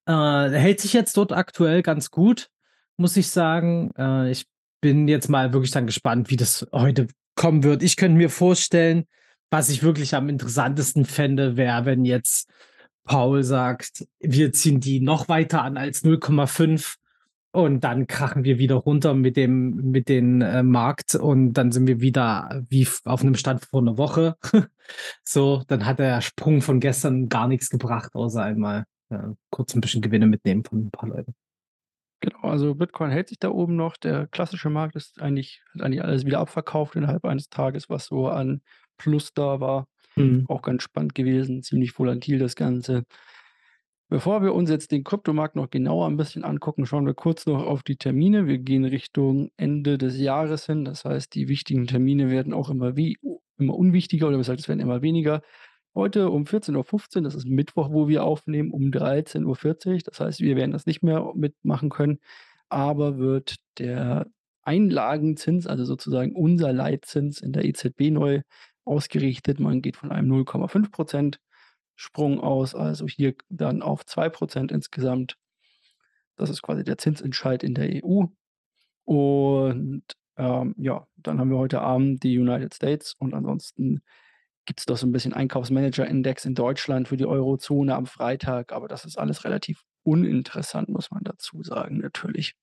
Äh, 0.07 0.49
hält 0.51 0.79
sich 0.81 0.93
jetzt 0.93 1.17
dort 1.17 1.31
aktuell 1.31 1.81
ganz 1.81 2.11
gut, 2.11 2.49
muss 2.97 3.17
ich 3.17 3.29
sagen. 3.29 3.91
Äh, 3.97 4.31
ich 4.31 4.45
bin 4.81 5.07
jetzt 5.07 5.29
mal 5.29 5.51
wirklich 5.53 5.71
dann 5.71 5.87
gespannt, 5.87 6.29
wie 6.29 6.35
das 6.37 6.67
heute 6.71 7.07
kommen 7.35 7.63
wird. 7.63 7.81
Ich 7.83 7.97
könnte 7.97 8.17
mir 8.17 8.29
vorstellen, 8.29 9.05
was 9.49 9.69
ich 9.69 9.81
wirklich 9.83 10.13
am 10.15 10.29
interessantesten 10.29 11.05
fände, 11.05 11.57
wäre, 11.57 11.85
wenn 11.85 12.05
jetzt 12.05 12.49
Powell 13.05 13.43
sagt: 13.43 14.05
„Wir 14.19 14.53
ziehen 14.53 14.79
die 14.79 14.99
noch 14.99 15.27
weiter 15.29 15.63
an 15.63 15.77
als 15.77 16.03
0,5 16.03 16.97
und 17.51 17.83
dann 17.83 18.05
krachen 18.07 18.43
wir 18.43 18.59
wieder 18.59 18.75
runter 18.75 19.13
mit 19.15 19.37
dem 19.37 19.91
mit 19.91 20.09
den, 20.09 20.41
äh, 20.41 20.61
Markt 20.63 21.15
und 21.15 21.53
dann 21.53 21.71
sind 21.71 21.87
wir 21.87 22.01
wieder 22.01 22.63
wie 22.69 22.87
auf 23.05 23.23
'nem 23.23 23.35
Stand 23.35 23.65
vor 23.65 23.81
'ner 23.81 23.97
Woche.“ 23.97 24.35
So, 25.23 25.63
dann 25.67 25.85
hat 25.87 25.99
der 25.99 26.21
Sprung 26.21 26.61
von 26.61 26.79
gestern 26.79 27.27
gar 27.29 27.47
nix 27.47 27.69
gebracht, 27.71 28.13
außer 28.15 28.43
einmal, 28.43 28.85
kurz 29.51 29.75
'n 29.75 29.81
bisschen 29.81 30.01
Gewinne 30.01 30.27
mitnehmen 30.27 30.63
von 30.63 30.79
'n 30.87 30.91
paar 30.91 31.09
Leuten. 31.09 31.35
Genau, 32.23 32.39
also 32.43 32.75
Bitcoin 32.75 33.11
hält 33.11 33.29
sich 33.29 33.39
da 33.39 33.49
oben 33.49 33.75
noch. 33.75 33.97
Der 33.97 34.27
klassische 34.27 34.69
Markt 34.69 34.95
ist 34.95 35.21
eigentlich 35.21 35.61
hat 35.73 35.81
eigentlich 35.81 36.03
alles 36.03 36.25
wieder 36.25 36.39
abverkauft 36.39 36.95
innerhalb 36.95 37.25
eines 37.25 37.49
Tages, 37.49 37.89
was 37.89 38.05
so 38.05 38.27
an 38.29 38.61
Plus 38.97 39.33
da 39.33 39.59
war. 39.59 39.87
Mhm. 40.17 40.47
Auch 40.47 40.61
ganz 40.61 40.83
spannend 40.83 41.15
gewesen, 41.15 41.63
ziemlich 41.63 41.97
volatil 41.99 42.39
das 42.39 42.55
Ganze. 42.55 43.03
Bevor 44.11 44.43
wir 44.43 44.53
uns 44.53 44.69
jetzt 44.69 44.91
den 44.91 45.03
Kryptomarkt 45.03 45.55
noch 45.55 45.71
genauer 45.71 46.05
'n 46.07 46.15
bisschen 46.15 46.43
angucken, 46.43 46.85
schauen 46.85 47.07
wir 47.07 47.15
kurz 47.15 47.47
noch 47.47 47.65
auf 47.65 47.81
die 47.81 47.97
Termine. 47.97 48.45
Wir 48.45 48.59
gehen 48.59 48.85
Richtung 48.85 49.49
Ende 49.57 49.97
des 49.97 50.19
Jahres 50.19 50.67
hin. 50.67 50.85
Das 50.85 51.05
heißt, 51.05 51.33
die 51.33 51.47
wichtigen 51.47 51.87
Termine 51.87 52.29
werden 52.29 52.53
auch 52.53 52.69
immer 52.69 52.95
wie 52.95 53.17
immer 53.57 53.73
unwichtiger 53.75 54.27
oder 54.27 54.37
besser 54.37 54.51
gesagt, 54.53 54.61
es 54.61 54.67
werden 54.67 54.79
immer 54.79 55.01
weniger. 55.01 55.41
Heute 55.95 56.29
um 56.29 56.45
14:15 56.45 57.23
das 57.23 57.35
ist 57.35 57.47
Mittwoch, 57.47 57.89
wo 57.89 58.09
wir 58.09 58.25
aufnehmen, 58.25 58.71
um 58.71 58.91
13:40 58.91 60.03
Das 60.03 60.19
heißt, 60.19 60.41
wir 60.41 60.57
werden 60.57 60.71
das 60.71 60.85
nicht 60.85 61.03
mehr 61.03 61.31
mitmachen 61.35 61.89
können, 61.89 62.19
aber 62.67 63.17
wird 63.17 63.55
der 63.79 64.27
Einlagenzins, 64.63 65.67
also 65.67 65.85
sozusagen 65.85 66.35
unser 66.35 66.73
Leitzins 66.73 67.39
in 67.39 67.53
der 67.53 67.63
EZB 67.63 68.11
neu 68.11 68.41
ausgerichtet. 68.83 69.61
Man 69.61 69.81
geht 69.81 69.95
von 69.95 70.11
einem 70.11 70.27
0,5 70.27 70.91
% 70.91 71.39
Sprung 71.95 72.41
aus, 72.41 72.75
also 72.75 73.07
hier 73.07 73.35
dann 73.49 73.81
auf 73.81 74.05
2 74.05 74.29
% 74.29 74.71
insgesamt. 74.73 75.37
Das 76.35 76.49
ist 76.49 76.61
quasi 76.61 76.83
der 76.83 76.97
Zinsentscheid 76.97 77.63
in 77.63 77.73
der 77.73 78.03
EU. 78.03 78.25
Und, 79.05 80.03
ähm, 80.37 80.75
ja, 80.77 81.07
dann 81.17 81.39
haben 81.39 81.49
wir 81.51 81.57
heute 81.57 81.81
Abend 81.81 82.23
die 82.23 82.37
United 82.39 82.73
States 82.73 83.13
und 83.17 83.33
ansonsten 83.33 84.01
gibt's 84.65 84.87
noch 84.87 84.97
so 84.97 85.05
'n 85.07 85.11
bisschen 85.11 85.33
Einkaufsmanager-Index 85.33 86.45
in 86.45 86.55
Deutschland 86.55 87.07
für 87.09 87.17
die 87.17 87.25
Eurozone 87.25 87.95
am 87.95 88.05
Freitag, 88.07 88.71
aber 88.73 88.87
das 88.87 89.05
ist 89.05 89.17
alles 89.17 89.43
relativ 89.45 89.81
uninteressant, 90.03 90.89
muss 90.89 91.11
man 91.11 91.23
dazu 91.23 91.63
sagen, 91.63 91.97
natürlich. 91.99 92.53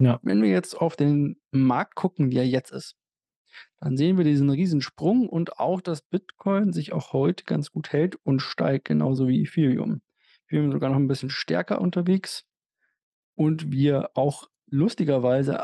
Ja. 0.00 0.20
Wenn 0.22 0.42
wir 0.42 0.48
jetzt 0.50 0.74
auf 0.80 0.94
den 0.96 1.40
Markt 1.50 1.96
gucken, 1.96 2.30
wie 2.30 2.36
er 2.38 2.46
jetzt 2.46 2.70
ist, 2.70 2.94
dann 3.80 3.96
sehen 3.96 4.18
wir 4.18 4.24
diesen 4.24 4.50
Riesensprung 4.50 5.28
und 5.28 5.58
auch, 5.60 5.80
dass 5.82 6.02
Bitcoin 6.02 6.72
sich 6.72 6.92
auch 6.92 7.12
heute 7.12 7.44
ganz 7.44 7.70
gut 7.72 7.92
hält 7.92 8.16
und 8.24 8.40
steigt 8.42 8.86
genauso 8.86 9.28
wie 9.28 9.42
Ethereum. 9.42 10.02
Ethereum 10.48 10.72
sogar 10.72 10.90
noch 10.90 10.98
'n 10.98 11.08
bisschen 11.08 11.30
stärker 11.30 11.80
unterwegs 11.80 12.44
und 13.36 13.72
wir 13.72 14.10
auch 14.14 14.48
lustigerweise 14.70 15.60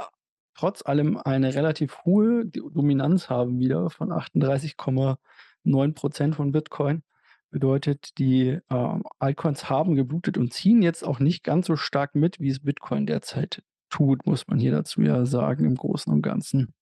trotz 0.54 0.84
allem 0.86 1.16
eine 1.18 1.54
relativ 1.54 1.98
hohe 2.04 2.46
Dominanz 2.46 3.28
haben 3.30 3.58
wieder 3.58 3.90
von 3.90 4.12
38,9 4.12 5.94
% 5.94 6.34
von 6.36 6.52
Bitcoin. 6.52 7.02
Bedeutet, 7.50 8.18
die, 8.18 8.58
ähm, 8.70 9.04
Altcoins 9.20 9.70
haben 9.70 9.94
geblutet 9.94 10.36
und 10.38 10.52
ziehen 10.52 10.82
jetzt 10.82 11.04
auch 11.04 11.20
nicht 11.20 11.44
ganz 11.44 11.66
so 11.66 11.76
stark 11.76 12.14
mit, 12.14 12.40
wie 12.40 12.48
es 12.50 12.60
Bitcoin 12.60 13.06
derzeit 13.06 13.62
tut, 13.90 14.26
muss 14.26 14.48
man 14.48 14.58
hier 14.58 14.72
dazu 14.72 15.02
ja 15.02 15.24
sagen 15.24 15.64
im 15.64 15.76
Großen 15.76 16.12
und 16.12 16.22
Ganzen. 16.22 16.74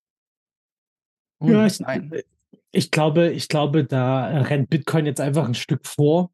Ja, 1.43 1.61
Und 1.61 1.67
ich 1.67 1.81
nein. 1.81 2.13
äh, 2.13 2.23
ich 2.71 2.91
glaube 2.91 3.31
ich 3.31 3.49
glaube, 3.49 3.85
da 3.85 4.29
rennt 4.43 4.71
Bitcoin 4.71 5.05
jetzt 5.07 5.21
einfach 5.21 5.47
'n 5.47 5.55
Stück 5.55 5.87
vor. 5.87 6.31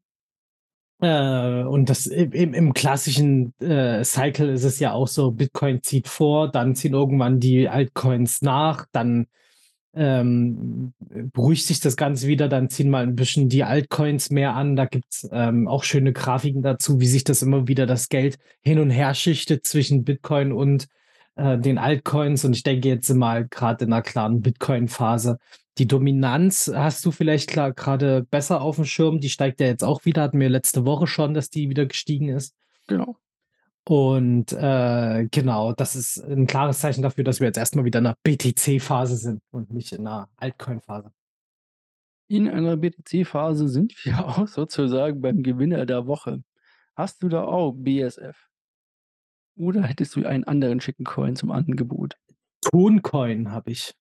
Äh, 1.01 1.63
und 1.63 1.89
das 1.89 2.07
im 2.07 2.53
im 2.53 2.73
klassischen, 2.73 3.53
äh, 3.61 4.03
Cycle 4.03 4.49
ist 4.49 4.65
es 4.65 4.79
ja 4.79 4.91
auch 4.91 5.07
so, 5.07 5.31
Bitcoin 5.31 5.81
zieht 5.81 6.07
vor, 6.09 6.51
dann 6.51 6.75
ziehen 6.75 6.93
irgendwann 6.93 7.39
die 7.39 7.69
Altcoins 7.69 8.41
nach, 8.41 8.85
dann, 8.91 9.27
ähm, 9.95 10.93
beruhigt 11.33 11.65
sich 11.67 11.79
das 11.81 11.97
Ganze 11.97 12.27
wieder, 12.27 12.49
dann 12.49 12.69
ziehen 12.69 12.89
mal 12.89 13.03
'n 13.05 13.15
bisschen 13.15 13.49
die 13.49 13.63
Altcoins 13.65 14.29
mehr 14.31 14.55
an. 14.55 14.75
Da 14.77 14.85
gibt's, 14.85 15.27
ähm, 15.31 15.67
auch 15.67 15.83
schöne 15.85 16.13
Grafiken 16.13 16.63
dazu, 16.63 16.99
wie 17.01 17.07
sich 17.07 17.23
das 17.25 17.41
immer 17.43 17.67
wieder 17.67 17.85
das 17.87 18.09
Geld 18.09 18.37
hin 18.61 18.79
und 18.79 18.91
her 18.91 19.13
schichtet 19.15 19.65
zwischen 19.67 20.03
Bitcoin 20.05 20.51
und, 20.53 20.87
äh, 21.37 21.57
den 21.59 21.77
Altcoins. 21.79 22.45
Und 22.45 22.55
ich 22.55 22.63
denke, 22.63 22.89
jetzt 22.89 23.09
halt 23.11 23.51
grad 23.51 23.81
in 23.83 23.89
'ner 23.89 24.01
klaren 24.03 24.41
Bitcoin-Phase. 24.41 25.39
Die 25.79 25.87
Dominanz 25.87 26.69
hast 26.75 27.05
du 27.05 27.11
vielleicht 27.11 27.51
grade 27.53 28.27
besser 28.29 28.61
aufm 28.61 28.83
Schirm. 28.83 29.21
Die 29.21 29.29
steigt 29.29 29.61
ja 29.61 29.67
jetzt 29.67 29.83
auch 29.83 30.03
wieder, 30.03 30.23
hatten 30.23 30.39
wir 30.39 30.49
letzte 30.49 30.85
Woche 30.85 31.07
schon, 31.07 31.33
dass 31.33 31.49
die 31.49 31.69
wieder 31.69 31.85
gestiegen 31.85 32.27
ist. 32.27 32.53
Genau. 32.87 33.15
Und, 33.87 34.51
äh, 34.51 35.27
genau, 35.31 35.71
das 35.71 35.95
ist 35.95 36.17
'n 36.17 36.47
klares 36.47 36.79
Zeichen 36.79 37.01
dafür, 37.01 37.23
dass 37.23 37.39
wir 37.39 37.47
jetzt 37.47 37.57
erst 37.57 37.77
mal 37.77 37.85
wieder 37.85 37.99
in 37.99 38.03
'ner 38.03 38.15
BTC-Phase 38.23 39.15
sind 39.15 39.41
und 39.51 39.71
nicht 39.71 39.93
in 39.93 40.03
'ner 40.03 40.27
Altcoin-Phase. 40.35 41.13
In 42.27 42.49
einer 42.49 42.75
BTC-Phase 42.75 43.69
sind 43.69 43.95
wir 44.03 44.13
auch 44.27 44.47
sozusagen 44.47 45.21
beim 45.21 45.43
Gewinner 45.43 45.85
der 45.85 46.07
Woche. 46.07 46.43
Hast 46.95 47.23
du 47.23 47.29
da 47.29 47.43
auch 47.45 47.71
BSF? 47.71 48.35
Oder 49.55 49.83
hättest 49.83 50.15
du 50.17 50.25
einen 50.25 50.43
anderen 50.43 50.81
schicken 50.81 51.05
Coin 51.05 51.37
zum 51.37 51.51
Angebot? 51.51 52.15
Toncoin 52.61 53.51
habe 53.51 53.71
ich. 53.71 53.93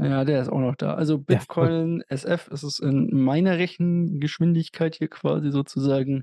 Ja, 0.00 0.24
der 0.24 0.40
ist 0.42 0.48
auch 0.48 0.60
noch 0.60 0.76
da. 0.76 0.94
Also 0.94 1.14
Ja. 1.16 1.22
Bitcoin 1.26 2.02
SF 2.08 2.48
ist 2.48 2.62
es 2.62 2.78
in 2.78 3.10
meiner 3.20 3.58
Rechengeschwindigkeit 3.58 4.94
hier 4.94 5.08
quasi 5.08 5.50
sozusagen. 5.50 6.22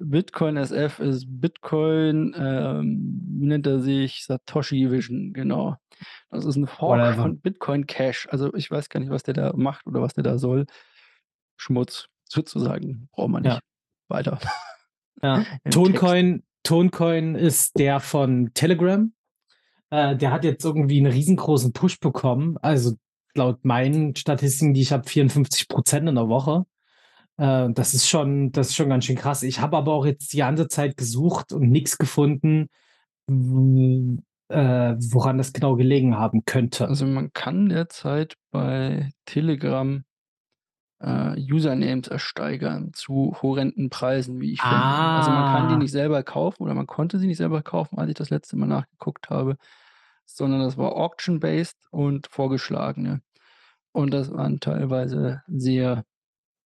Bitcoin 0.00 0.56
SF 0.56 0.98
ist 0.98 1.26
Bitcoin, 1.28 2.34
ähm, 2.36 3.20
wie 3.38 3.46
nennt 3.46 3.66
er 3.68 3.78
sich? 3.78 4.24
Satoshi 4.24 4.90
Vision, 4.90 5.32
genau. 5.32 5.76
Das 6.30 6.44
ist 6.44 6.56
'n 6.56 6.66
Fork 6.66 6.98
Whatever. 7.00 7.22
von 7.22 7.38
Bitcoin 7.40 7.86
Cash. 7.86 8.26
Also, 8.30 8.52
ich 8.54 8.68
weiß 8.70 8.88
gar 8.88 8.98
nicht, 8.98 9.10
was 9.10 9.22
der 9.22 9.34
da 9.34 9.52
macht 9.54 9.86
oder 9.86 10.02
was 10.02 10.14
der 10.14 10.24
da 10.24 10.36
soll. 10.38 10.66
Schmutz 11.56 12.08
sozusagen, 12.28 13.08
braucht 13.12 13.30
man 13.30 13.44
Ja. 13.44 13.52
nicht 13.54 13.62
weiter 14.08 14.40
Ja, 15.22 15.36
im 15.64 15.70
Text. 15.70 15.74
Toncoin 15.74 16.42
Toncoin 16.64 17.34
ist 17.36 17.78
der 17.78 18.00
von 18.00 18.50
Telegram. 18.54 19.12
Äh, 19.90 20.16
der 20.16 20.32
hat 20.32 20.44
jetzt 20.44 20.64
irgendwie 20.64 20.98
'n 20.98 21.06
riesengroßen 21.06 21.72
Push 21.72 22.00
bekommen. 22.00 22.56
Also, 22.62 22.96
laut 23.36 23.64
meinen 23.64 24.14
Statistiken, 24.16 24.74
die 24.74 24.82
ich 24.82 24.92
habe, 24.92 25.08
54 25.08 25.66
% 25.68 26.08
in 26.08 26.14
der 26.14 26.28
Woche. 26.28 26.64
Äh, 27.36 27.68
das 27.72 27.94
ist 27.94 28.08
schon 28.08 28.52
das 28.52 28.68
ist 28.68 28.76
schon 28.76 28.88
ganz 28.88 29.04
schön 29.04 29.16
krass. 29.16 29.42
Ich 29.42 29.60
habe 29.60 29.76
aber 29.76 29.92
auch 29.92 30.06
jetzt 30.06 30.32
die 30.32 30.38
ganze 30.38 30.68
Zeit 30.68 30.96
gesucht 30.96 31.52
und 31.52 31.70
nix 31.70 31.98
gefunden, 31.98 32.68
äh, 33.28 33.32
woran 34.98 35.38
das 35.38 35.52
genau 35.52 35.76
gelegen 35.76 36.16
haben 36.16 36.44
könnte. 36.44 36.86
Also, 36.88 37.06
man 37.06 37.32
kann 37.32 37.68
derzeit 37.68 38.36
bei 38.50 39.10
Telegram, 39.24 40.04
äh, 41.00 41.34
Usernames 41.52 42.08
ersteigern 42.08 42.92
zu 42.92 43.36
horrenden 43.42 43.90
Preisen, 43.90 44.40
wie 44.40 44.52
ich 44.52 44.60
finde. 44.60 44.76
Also, 44.76 45.30
man 45.30 45.44
kann 45.56 45.68
die 45.68 45.74
Ah. 45.74 45.78
nicht 45.78 45.92
selber 45.92 46.22
kaufen 46.22 46.62
oder 46.62 46.74
man 46.74 46.86
konnte 46.86 47.18
sie 47.18 47.26
nicht 47.26 47.38
selber 47.38 47.62
kaufen, 47.62 47.98
als 47.98 48.08
ich 48.10 48.14
das 48.14 48.30
letzte 48.30 48.56
Mal 48.56 48.66
nachgeguckt 48.66 49.28
habe, 49.30 49.56
sondern 50.26 50.60
das 50.60 50.76
war 50.78 50.96
auction-based 50.96 51.78
und 51.90 52.28
vorgeschlagene. 52.30 53.22
Und 53.92 54.12
das 54.14 54.32
waren 54.32 54.60
teilweise 54.60 55.42
sehr 55.48 56.04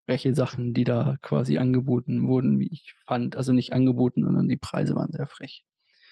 freche 0.07 0.35
Sachen, 0.35 0.73
die 0.73 0.85
da 0.85 1.17
quasi 1.21 1.57
angeboten 1.59 2.27
wurden, 2.27 2.59
wie 2.59 2.69
ich 2.71 2.95
fand. 3.07 3.35
Also, 3.37 3.53
nicht 3.53 3.73
angeboten, 3.73 4.23
sondern 4.25 4.49
die 4.49 4.57
Preise 4.57 4.95
waren 4.95 5.11
sehr 5.11 5.27
frech. 5.27 5.65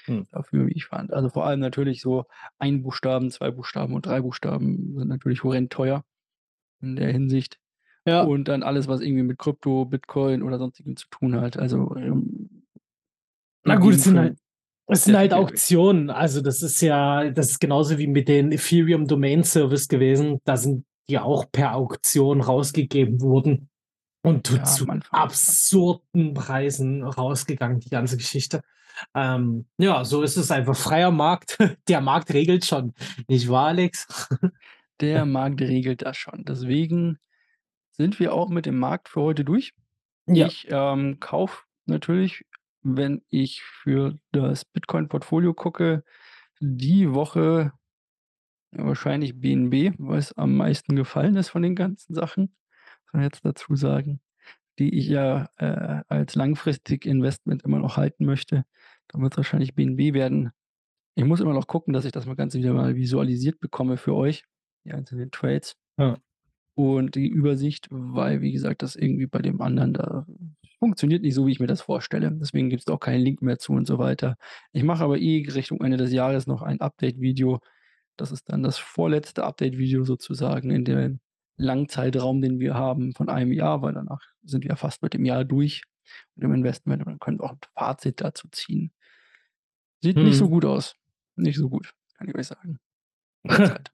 Hm. 0.05 0.25
dafür, 0.31 0.67
wie 0.67 0.73
ich 0.73 0.85
fand. 0.85 1.13
Also, 1.13 1.29
vor 1.29 1.45
allem 1.45 1.59
natürlich 1.59 2.01
so 2.01 2.25
1 2.59 2.83
Buchstaben, 2.83 3.31
2 3.31 3.51
Buchstaben 3.51 3.93
und 3.93 4.05
3 4.05 4.21
Buchstaben 4.21 4.95
sind 4.97 5.09
natürlich 5.09 5.43
horrend 5.43 5.71
teuer 5.71 6.03
in 6.81 6.95
der 6.95 7.11
Hinsicht. 7.11 7.59
Ja. 8.05 8.23
Und 8.23 8.47
dann 8.47 8.63
alles, 8.63 8.87
was 8.87 9.01
irgendwie 9.01 9.23
mit 9.23 9.37
Krypto, 9.37 9.85
Bitcoin 9.85 10.43
oder 10.43 10.59
Sonstigem 10.59 10.95
zu 10.95 11.07
tun 11.09 11.39
hat. 11.41 11.57
Also, 11.57 11.95
ähm 11.97 12.63
Na 13.65 13.75
gut, 13.75 13.95
es 13.95 14.03
sind 14.05 14.17
halt 14.17 14.37
es 14.87 15.03
sind 15.03 15.17
halt. 15.17 15.33
Auktionen. 15.33 16.09
Also, 16.09 16.41
das 16.41 16.61
ist 16.61 16.81
ja 16.81 17.29
das 17.29 17.51
ist 17.51 17.59
genauso 17.59 17.97
wie 17.97 18.07
mit 18.07 18.27
den 18.27 18.51
Ethereum 18.51 19.07
Domain 19.07 19.43
Service 19.43 19.87
gewesen. 19.87 20.39
Da 20.43 20.57
sind 20.57 20.85
die 21.09 21.19
auch 21.19 21.45
per 21.51 21.75
Auktion 21.75 22.41
rausgegeben 22.41 23.21
worden 23.21 23.69
und 24.23 24.47
zu 24.47 24.57
Ja, 24.57 24.63
zu 24.63 24.87
absurden 25.11 26.33
Preisen 26.33 27.03
rausgegangen, 27.03 27.79
die 27.79 27.89
ganze 27.89 28.17
Geschichte. 28.17 28.61
Ähm, 29.13 29.65
ja, 29.77 30.03
so 30.03 30.21
ist 30.23 30.37
es 30.37 30.51
einfach 30.51 30.75
freier 30.75 31.11
Markt. 31.11 31.57
Der 31.87 32.01
Markt 32.01 32.33
regelt 32.33 32.65
schon, 32.65 32.93
nicht 33.27 33.49
wahr, 33.49 33.67
Alex? 33.67 34.29
Der 35.01 35.25
Markt 35.25 35.61
regelt 35.61 36.01
das 36.01 36.17
schon. 36.17 36.43
Deswegen 36.45 37.19
sind 37.91 38.19
wir 38.19 38.33
auch 38.33 38.49
mit 38.49 38.65
dem 38.65 38.79
Markt 38.79 39.09
für 39.09 39.21
heute 39.21 39.45
durch. 39.45 39.73
Ja. 40.27 40.47
Ich, 40.47 40.67
ähm, 40.69 41.19
kaufe 41.19 41.63
natürlich, 41.85 42.45
wenn 42.95 43.21
ich 43.29 43.63
für 43.63 44.17
das 44.31 44.63
Bitcoin-Portfolio 44.63 45.53
gucke, 45.53 46.03
die 46.59 47.13
Woche 47.13 47.73
wahrscheinlich 48.71 49.39
BNB, 49.39 49.95
weil's 49.97 50.33
am 50.33 50.55
meisten 50.55 50.95
gefallen 50.95 51.35
ist 51.35 51.49
von 51.49 51.61
den 51.61 51.75
ganzen 51.75 52.13
Sachen, 52.13 52.55
muss 53.05 53.13
man 53.13 53.23
jetzt 53.23 53.43
dazu 53.43 53.75
sagen, 53.75 54.21
die 54.79 54.93
ich 54.95 55.07
ja, 55.07 55.49
äh, 55.57 56.01
als 56.07 56.35
langfristig 56.35 57.05
Investment 57.05 57.63
immer 57.63 57.79
noch 57.79 57.97
halten 57.97 58.25
möchte. 58.25 58.65
Dann 59.09 59.21
wird's 59.21 59.37
wahrscheinlich 59.37 59.75
BNB 59.75 60.13
werden. 60.13 60.51
Ich 61.15 61.25
muss 61.25 61.39
immer 61.39 61.53
noch 61.53 61.67
gucken, 61.67 61.93
dass 61.93 62.05
ich 62.05 62.11
das 62.11 62.25
mal 62.25 62.35
Ganze 62.35 62.59
wieder 62.59 62.73
mal 62.73 62.95
visualisiert 62.95 63.59
bekomme 63.59 63.97
für 63.97 64.13
euch, 64.13 64.43
die 64.85 64.93
einzelnen 64.93 65.31
Trades. 65.31 65.75
Ja. 65.97 66.17
Und 66.75 67.15
die 67.15 67.27
Übersicht, 67.27 67.87
weil, 67.89 68.41
wie 68.41 68.51
gesagt, 68.51 68.83
das 68.83 68.95
irgendwie 68.95 69.25
bei 69.25 69.39
dem 69.39 69.61
anderen 69.61 69.93
da 69.93 70.27
funktioniert 70.79 71.23
nicht 71.23 71.35
so, 71.35 71.47
wie 71.47 71.51
ich 71.51 71.59
mir 71.59 71.67
das 71.67 71.81
vorstelle. 71.81 72.31
Deswegen 72.33 72.69
gibt's 72.69 72.85
da 72.85 72.93
auch 72.93 72.99
keinen 72.99 73.21
Link 73.21 73.41
mehr 73.41 73.59
zu 73.59 73.73
und 73.73 73.87
so 73.87 73.97
weiter. 73.99 74.37
Ich 74.73 74.83
mache 74.83 75.03
aber 75.03 75.17
eh 75.19 75.45
Richtung 75.49 75.81
Ende 75.81 75.97
des 75.97 76.11
Jahres 76.13 76.47
noch 76.47 76.61
ein 76.63 76.81
Update-Video. 76.81 77.59
Das 78.17 78.31
ist 78.31 78.49
dann 78.51 78.63
das 78.63 78.77
vorletzte 78.79 79.43
Update-Video 79.45 80.03
sozusagen 80.05 80.71
in 80.71 80.85
dem 80.85 81.19
Langzeitraum, 81.57 82.41
den 82.41 82.59
wir 82.59 82.75
haben 82.75 83.13
von 83.15 83.29
einem 83.29 83.51
Jahr, 83.53 83.81
weil 83.83 83.93
danach 83.93 84.21
sind 84.43 84.63
wir 84.65 84.75
fast 84.77 85.03
mit 85.03 85.13
dem 85.15 85.25
Jahr 85.25 85.45
durch 85.45 85.83
mit 86.35 86.43
dem 86.45 86.53
Investment 86.55 87.01
und 87.05 87.09
dann 87.13 87.19
können 87.19 87.39
wir 87.39 87.45
auch 87.45 87.53
'n 87.53 87.59
Fazit 87.75 88.21
dazu 88.21 88.47
ziehen. 88.51 88.91
Sieht 90.03 90.21
nicht 90.21 90.37
so 90.37 90.47
Mhm. 90.47 90.49
gut 90.49 90.65
aus. 90.65 90.95
Nicht 91.35 91.57
so 91.57 91.69
gut, 91.69 91.91
kann 92.17 92.27
ich 92.29 92.35
euch 92.35 92.47
sagen. 92.47 92.79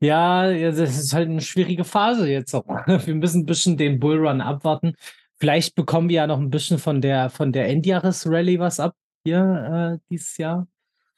Ja, 0.00 0.52
das 0.52 0.78
ist 0.98 1.14
halt 1.14 1.28
'ne 1.30 1.40
schwierige 1.42 1.84
Phase 1.84 2.28
jetzt 2.30 2.54
auch. 2.54 2.66
Wir 3.06 3.14
müssen 3.16 3.42
'n 3.42 3.46
bisschen 3.46 3.76
den 3.78 4.00
Bullrun 4.00 4.40
abwarten. 4.42 4.94
Vielleicht 5.42 5.74
bekommen 5.74 6.08
wir 6.08 6.14
ja 6.14 6.26
noch 6.28 6.38
'n 6.38 6.50
bisschen 6.50 6.78
von 6.78 7.00
der 7.00 7.28
von 7.28 7.50
der 7.50 7.68
Endjahresrallye 7.68 8.60
was 8.60 8.78
ab 8.78 8.94
hier, 9.26 9.96
äh, 9.96 9.98
dieses 10.08 10.36
Jahr. 10.38 10.68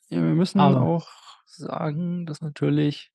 Ja, 0.08 0.16
wir 0.22 0.32
müssen 0.32 0.60
Aber 0.60 0.80
auch 0.80 1.08
sagen, 1.44 2.24
dass 2.24 2.40
natürlich 2.40 3.10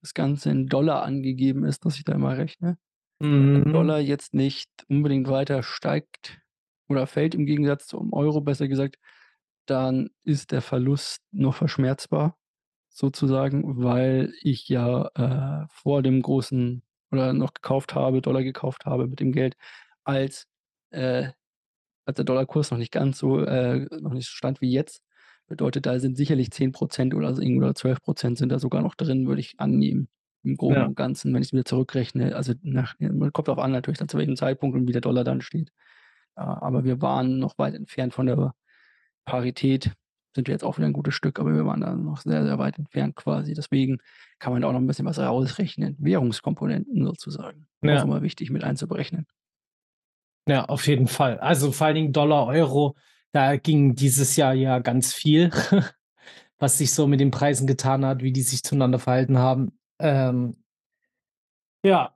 das 0.00 0.14
Ganze 0.14 0.50
in 0.50 0.68
Dollar 0.68 1.02
angegeben 1.02 1.64
ist, 1.64 1.84
dass 1.84 1.96
ich 1.96 2.04
da 2.04 2.12
immer 2.12 2.38
rechne. 2.38 2.78
Mhm. 3.18 3.64
Dollar 3.72 3.98
jetzt 3.98 4.32
nicht 4.32 4.70
unbedingt 4.88 5.26
weiter 5.26 5.64
steigt 5.64 6.38
oder 6.88 7.08
fällt 7.08 7.34
im 7.34 7.46
Gegensatz 7.46 7.88
zum 7.88 8.12
Euro, 8.12 8.40
besser 8.40 8.68
gesagt, 8.68 9.00
dann 9.66 10.10
ist 10.22 10.52
der 10.52 10.62
Verlust 10.62 11.20
noch 11.32 11.56
verschmerzbar 11.56 12.38
sozusagen, 12.90 13.82
weil 13.82 14.32
ich 14.40 14.68
ja, 14.68 15.08
äh, 15.16 15.66
vor 15.72 16.02
dem 16.04 16.22
großen 16.22 16.84
oder 17.10 17.32
noch 17.32 17.54
gekauft 17.54 17.96
habe 17.96 18.22
Dollar 18.22 18.44
gekauft 18.44 18.86
habe 18.86 19.08
mit 19.08 19.18
dem 19.18 19.32
Geld, 19.32 19.56
als 20.04 20.46
äh, 20.90 21.30
als 22.06 22.16
der 22.16 22.24
Dollarkurs 22.26 22.70
noch 22.72 22.78
nicht 22.78 22.92
ganz 22.92 23.18
so 23.18 23.40
äh, 23.40 23.86
noch 24.00 24.14
nicht 24.14 24.26
so 24.28 24.32
stand 24.36 24.60
wie 24.62 24.72
jetzt. 24.72 25.02
Bedeutet, 25.48 25.86
da 25.86 25.98
sind 26.00 26.16
sicherlich 26.16 26.50
10 26.52 26.72
% 26.72 27.14
oder 27.14 27.34
so 27.34 27.42
oder 27.42 27.74
12 27.74 28.00
% 28.02 28.38
sind 28.38 28.50
da 28.50 28.58
sogar 28.60 28.82
noch 28.82 28.94
drin, 28.96 29.26
würde 29.28 29.40
ich 29.42 29.54
annehmen 29.60 30.08
im 30.44 30.56
Groben 30.56 30.84
Ja. 30.84 30.88
und 30.88 30.96
Ganzen, 30.96 31.34
wenn 31.34 31.42
ich's 31.42 31.52
wieder 31.54 31.64
zurückrechne. 31.66 32.36
Also, 32.36 32.54
nach 32.62 32.94
ja, 33.00 33.10
kommt 33.32 33.48
drauf 33.48 33.58
an 33.60 33.72
natürlich 33.72 33.98
dann 33.98 34.08
zu 34.08 34.18
welchem 34.18 34.36
Zeitpunkt 34.36 34.76
und 34.76 34.88
wie 34.88 34.92
der 34.92 35.02
Dollar 35.02 35.24
dann 35.24 35.40
steht. 35.42 35.70
Ja, 36.38 36.62
aber 36.62 36.84
wir 36.84 37.02
waren 37.02 37.38
noch 37.40 37.58
weit 37.58 37.74
entfernt 37.74 38.14
von 38.14 38.26
der 38.26 38.54
Parität. 39.26 39.92
Sind 40.36 40.48
wir 40.48 40.54
jetzt 40.54 40.64
auch 40.64 40.78
wieder 40.78 40.88
'n 40.88 40.94
gutes 40.94 41.14
Stück, 41.14 41.40
aber 41.40 41.54
wir 41.54 41.66
waren 41.66 41.82
da 41.82 41.94
noch 41.96 42.18
sehr, 42.22 42.44
sehr 42.46 42.58
weit 42.60 42.78
entfernt 42.78 43.16
quasi. 43.16 43.54
Deswegen 43.54 43.98
kann 44.40 44.52
man 44.54 44.62
da 44.62 44.68
auch 44.68 44.72
noch 44.74 44.80
'n 44.80 44.86
bisschen 44.88 45.06
was 45.06 45.18
rausrechnen. 45.20 45.96
Währungskomponenten 46.00 47.04
sozusagen, 47.06 47.68
auch 47.86 48.02
Ja. 48.02 48.04
immer 48.04 48.22
wichtig 48.22 48.50
mit 48.50 48.64
einzuberechnen. 48.64 49.26
Ja, 50.48 50.66
auf 50.66 50.86
jeden 50.86 51.08
Fall. 51.08 51.38
Also, 51.38 51.72
vor 51.72 51.86
allen 51.86 51.96
Dingen 51.96 52.12
Dollar, 52.12 52.46
Euro, 52.46 52.96
da 53.32 53.56
ging 53.56 53.94
dieses 53.94 54.36
Jahr 54.36 54.52
ja 54.54 54.78
ganz 54.78 55.12
viel, 55.14 55.50
was 56.58 56.78
sich 56.78 56.92
so 56.92 57.06
mit 57.06 57.20
den 57.20 57.30
Preisen 57.30 57.66
getan 57.66 58.04
hat, 58.04 58.22
wie 58.22 58.32
die 58.32 58.42
sich 58.42 58.62
zueinander 58.62 58.98
verhalten 58.98 59.38
haben. 59.38 59.78
Ähm 59.98 60.56
ja, 61.84 62.14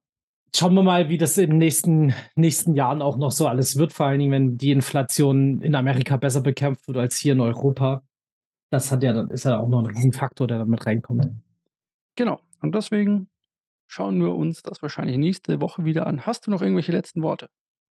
schauen 0.56 0.74
wir 0.74 0.82
mal, 0.82 1.08
wie 1.10 1.18
das 1.18 1.38
in 1.38 1.50
den 1.50 1.58
nächsten 1.58 2.14
nächsten 2.36 2.74
Jahren 2.74 3.02
auch 3.02 3.18
noch 3.18 3.32
so 3.32 3.48
alles 3.48 3.76
wird, 3.76 3.92
vor 3.92 4.06
allen 4.06 4.20
Dingen, 4.20 4.32
wenn 4.32 4.58
die 4.58 4.72
Inflation 4.72 5.60
in 5.62 5.74
Amerika 5.74 6.16
besser 6.16 6.40
bekämpft 6.42 6.88
wird 6.88 6.98
als 6.98 7.16
hier 7.18 7.34
in 7.34 7.40
Europa. 7.40 8.02
Das 8.70 8.92
hat 8.92 9.02
ja 9.02 9.12
dann 9.12 9.30
ist 9.30 9.44
ja 9.44 9.58
auch 9.60 9.68
noch 9.68 9.80
'n 9.80 9.86
Riesenfaktor, 9.86 10.46
der 10.46 10.58
da 10.60 10.64
mit 10.66 10.86
reinkommt. 10.86 11.28
Genau. 12.16 12.40
Und 12.62 12.74
deswegen 12.74 13.28
schauen 13.88 14.20
wir 14.20 14.34
uns 14.34 14.62
das 14.62 14.82
wahrscheinlich 14.82 15.18
nächste 15.18 15.60
Woche 15.60 15.84
wieder 15.84 16.06
an. 16.06 16.26
Hast 16.26 16.46
du 16.46 16.50
noch 16.52 16.62
irgendwelche 16.62 16.92
letzten 16.92 17.22
Worte? 17.22 17.48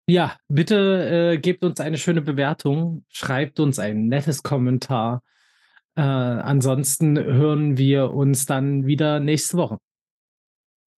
Ja, 0.08 0.36
bitte, 0.48 1.32
äh, 1.34 1.38
gebt 1.38 1.64
uns 1.64 1.80
eine 1.80 1.98
schöne 1.98 2.22
Bewertung, 2.22 3.04
schreibt 3.08 3.58
uns 3.58 3.80
ein 3.80 4.06
nettes 4.06 4.44
Kommentar. 4.44 5.22
Äh, 5.96 6.02
ansonsten 6.02 7.18
hören 7.18 7.76
wir 7.76 8.12
uns 8.12 8.46
dann 8.46 8.86
wieder 8.86 9.18
nächste 9.18 9.56
Woche. 9.56 9.78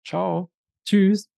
Tschau. 0.04 0.50
Tschüss. 0.84 1.28